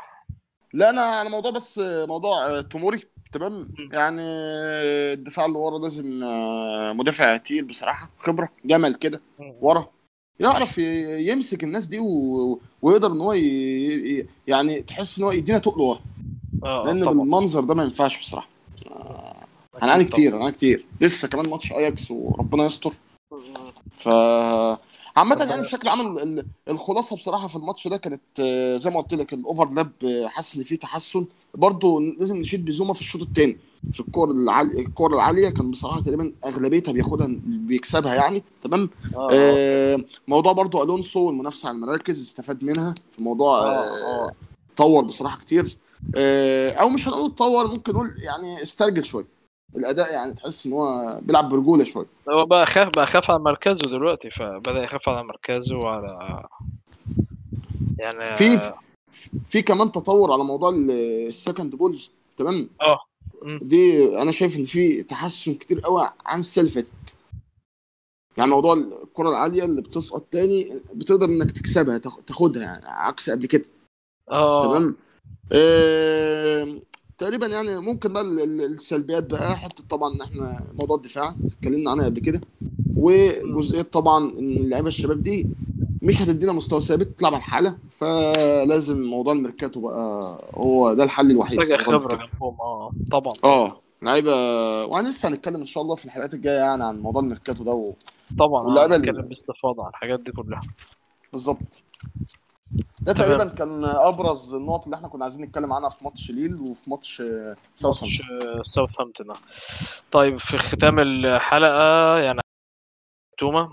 لا 0.72 0.90
أنا 0.90 1.00
على 1.00 1.30
موضوع 1.30 1.50
بس 1.50 1.80
موضوع 1.84 2.46
آه، 2.46 2.60
توموري 2.60 3.00
تمام. 3.32 3.68
يعني 3.92 4.22
آه، 4.22 5.14
الدفاع 5.14 5.46
اللي 5.46 5.58
ورا 5.58 5.78
لازم 5.78 6.22
آه، 6.24 6.92
مدافع 6.92 7.36
تقيل 7.36 7.64
بصراحة 7.64 8.10
خبرة 8.18 8.48
جمل 8.64 8.94
كده 8.94 9.20
ورا 9.60 9.88
يعرف 10.40 10.78
يمسك 10.78 11.64
الناس 11.64 11.86
دي 11.86 11.98
و... 11.98 12.60
ويقدر 12.82 13.12
إن 13.12 13.20
هو 13.20 13.32
ي... 13.32 14.26
يعني 14.46 14.82
تحس 14.82 15.18
إن 15.18 15.24
هو 15.24 15.32
يدينا 15.32 15.58
تقل 15.58 15.80
ورا 15.80 16.00
آه 16.64 16.84
لأن 16.86 17.02
طبعا. 17.04 17.14
بالمنظر 17.14 17.64
ده 17.64 17.74
ما 17.74 17.82
ينفعش 17.82 18.20
بصراحة. 18.20 18.48
هنعاني 19.82 20.02
أكيد 20.02 20.12
كتير 20.12 20.36
هنعاني 20.36 20.52
كتير. 20.52 20.84
لسه 21.00 21.28
كمان 21.28 21.50
ماتش 21.50 21.72
اياكس 21.72 22.10
وربنا 22.10 22.64
يستر. 22.66 22.90
ف 23.92 24.08
عامة 25.18 25.46
يعني 25.50 25.62
بشكل 25.62 25.88
عام 25.88 26.18
ال- 26.18 26.46
الخلاصة 26.68 27.16
بصراحة 27.16 27.48
في 27.48 27.56
الماتش 27.56 27.88
ده 27.88 27.96
كانت 27.96 28.22
آه، 28.40 28.76
زي 28.76 28.90
ما 28.90 29.00
قلت 29.00 29.14
لك 29.14 29.32
ال 29.32 29.40
overlap 29.40 29.90
آه، 30.04 30.26
حاسس 30.28 30.56
إن 30.56 30.62
فيه 30.62 30.76
تحسن. 30.76 31.26
برضه 31.54 32.00
لازم 32.18 32.36
نشيد 32.36 32.64
بزوما 32.64 32.92
في 32.94 33.00
الشوط 33.00 33.22
الثاني 33.22 33.56
في 33.92 34.00
الكور 34.00 34.30
العالية 34.30 34.80
الكور 34.86 35.14
العالية 35.14 35.48
كان 35.48 35.70
بصراحة 35.70 36.00
تقريبا 36.00 36.32
أغلبيتها 36.46 36.92
بياخدها 36.92 37.26
بيكسبها 37.44 38.14
يعني. 38.14 38.42
تمام؟ 38.62 38.90
آه 39.16 39.28
آه، 39.32 40.04
موضوع 40.28 40.52
برضه 40.52 40.82
ألونسو 40.82 41.20
والمنافسة 41.20 41.68
على 41.68 41.76
المراكز 41.76 42.20
استفاد 42.22 42.64
منها. 42.64 42.94
في 43.12 43.22
موضوع 43.22 43.58
آه، 43.58 43.84
آه 43.84 44.32
طور 44.76 45.04
بصراحة 45.04 45.38
كتير. 45.38 45.76
آه، 46.16 46.70
أو 46.70 46.88
مش 46.88 47.08
هنقول 47.08 47.30
اتطور 47.30 47.70
ممكن 47.72 47.92
نقول 47.92 48.14
يعني 48.18 48.62
استرجل 48.62 49.04
شوية. 49.04 49.37
الاداء 49.76 50.12
يعني 50.12 50.32
تحس 50.34 50.66
إن 50.66 50.72
هو 50.72 51.18
بيلعب 51.22 51.48
برجولة 51.48 51.84
شوية 51.84 52.06
هو 52.28 52.46
بقى 52.46 52.66
خاف 52.66 52.88
بقى 52.96 53.06
خاف 53.06 53.30
على 53.30 53.38
مركزه 53.40 53.90
دلوقتي 53.90 54.30
فبدأ 54.30 54.82
يخاف 54.84 55.08
على 55.08 55.24
مركزه 55.24 55.76
وعلى 55.76 56.42
يعني 57.98 58.36
في 58.36 58.72
في 59.46 59.62
كمان 59.62 59.92
تطور 59.92 60.32
على 60.32 60.44
موضوع 60.44 60.70
ال- 60.70 60.90
ال 61.26 61.33
second 61.33 61.74
balls 61.74 62.10
تمام؟ 62.36 62.68
آه. 62.80 62.98
دي 63.62 64.04
أنا 64.22 64.30
شايف 64.30 64.56
إن 64.56 64.62
في 64.64 65.02
تحسن 65.02 65.54
كتير 65.54 65.80
قوي 65.80 66.10
عن 66.26 66.42
فاتت 66.68 66.86
يعني 68.38 68.50
موضوع 68.50 68.74
الكرة 68.74 69.28
العالية 69.28 69.64
اللي 69.64 69.82
بتسقط 69.82 70.22
تاني 70.30 70.82
بتقدر 70.94 71.26
إنك 71.26 71.50
تكسبها 71.50 71.98
تاخ- 71.98 72.20
تاخدها 72.26 72.62
يعني 72.62 72.84
عكس 72.88 73.30
قبل 73.30 73.46
كده. 73.46 73.64
آه. 74.30 74.62
تمام؟ 74.62 74.96
آه، 75.52 76.78
تقريبا 77.18 77.46
يعني 77.46 77.76
ممكن 77.80 78.12
بقى 78.12 78.22
ال- 78.22 78.40
ال- 78.40 78.60
السلبيات 78.74 79.30
بقى 79.30 79.56
حتة 79.56 79.84
طبعا 79.90 80.14
إن 80.14 80.20
إحنا 80.20 80.64
موضوع 80.78 80.96
الدفاع 80.96 81.34
اتكلمنا 81.44 81.90
عنها 81.90 82.04
قبل 82.04 82.20
كده. 82.20 82.40
وجزئية 82.96 83.82
طبعا 83.82 84.30
إن 84.38 84.56
اللعيبة 84.56 84.88
الشباب 84.88 85.22
دي 85.22 85.46
مش 86.02 86.22
هتدينا 86.22 86.52
مستوى 86.52 86.80
ثابت 86.80 87.18
تلعب 87.18 87.32
على 87.34 87.40
الحالة. 87.40 87.78
فلازم 87.98 89.02
موضوع 89.02 89.32
الميركاتو 89.32 89.80
بقى 89.80 90.38
هو 90.54 90.94
ده 90.94 91.04
الحل 91.04 91.30
الوحيد. 91.30 91.60
الميركاتو. 91.60 92.08
جنبهم 92.08 92.60
آه 92.60 92.90
طبعا. 93.12 93.32
آه 93.44 93.80
لعيبة 94.02 94.32
وأنا 94.84 95.08
لسه 95.08 95.28
هنتكلم 95.28 95.56
إن 95.60 95.66
شاء 95.66 95.82
الله 95.82 95.94
في 95.94 96.04
الحلقات 96.04 96.34
الجاية 96.34 96.58
يعني 96.58 96.84
عن 96.84 96.98
موضوع 97.00 97.22
الميركاتو 97.22 97.64
ده 97.64 97.72
و... 97.72 97.92
طبعا 98.38 98.62
واللعيبة 98.64 98.94
آه 98.94 98.96
اللي- 98.96 99.10
نتكلم 99.12 99.28
باستفاضة 99.28 99.82
عن 99.84 99.90
الحاجات 99.90 100.20
دي 100.20 100.32
كلها. 100.32 100.60
بالظبط. 101.32 101.82
ده. 103.00 103.12
تقريبا 103.12 103.54
كان 103.54 103.84
أبرز 103.84 104.54
النقط 104.54 104.84
اللي 104.84 104.96
إحنا 104.96 105.08
كنا 105.08 105.24
عايزين 105.24 105.44
نتكلم 105.44 105.72
عنها 105.72 105.88
في 105.88 106.04
ماتش 106.04 106.30
ليل 106.30 106.54
وفي 106.60 106.90
ماتش 106.90 107.20
آه، 107.20 107.56
ساوثهامبتون 107.74 108.26
ماتش 108.36 108.48
آه، 108.48 108.62
ساوثهامبتون. 108.74 109.32
طيب 110.10 110.38
في 110.38 110.58
ختام 110.58 110.98
الحلقة 110.98 112.18
يعني 112.18 112.40
توما 113.38 113.68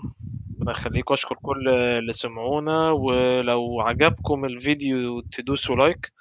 ربنا 0.60 0.72
يخليك 0.72 1.10
وأشكر 1.10 1.34
كل 1.42 1.68
اللي 1.68 2.12
سمعونا 2.12 2.90
ولو 2.90 3.80
عجبكم 3.80 4.44
الفيديو 4.44 5.20
تدوسوا 5.20 5.76
like 5.76 6.12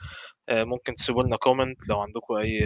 آه، 0.49 0.63
ممكن 0.63 0.93
تسيبوا 0.95 1.23
لنا 1.23 1.38
comment 1.38 1.88
لو 1.89 1.99
عندكم 1.99 2.33
أي 2.35 2.59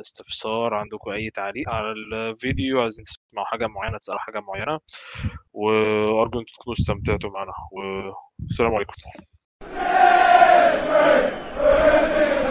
استفسار 0.00 0.74
عندكم 0.74 1.10
أي 1.10 1.30
تعليق 1.30 1.68
على 1.68 1.92
الفيديو 1.92 2.80
عايزين 2.82 3.04
تسمعوا 3.04 3.46
حاجة 3.46 3.66
معينة 3.66 3.98
تسألوا 3.98 4.20
حاجة 4.20 4.40
معينة 4.40 4.78
وأرجو 5.52 6.40
أن 6.40 6.44
تكونوا 6.44 6.76
استمتعتوا 6.80 7.30
معنا 7.30 7.52
والسلام 7.72 8.74
عليكم 8.74 8.92
Every, 9.62 11.32
every. 11.58 12.45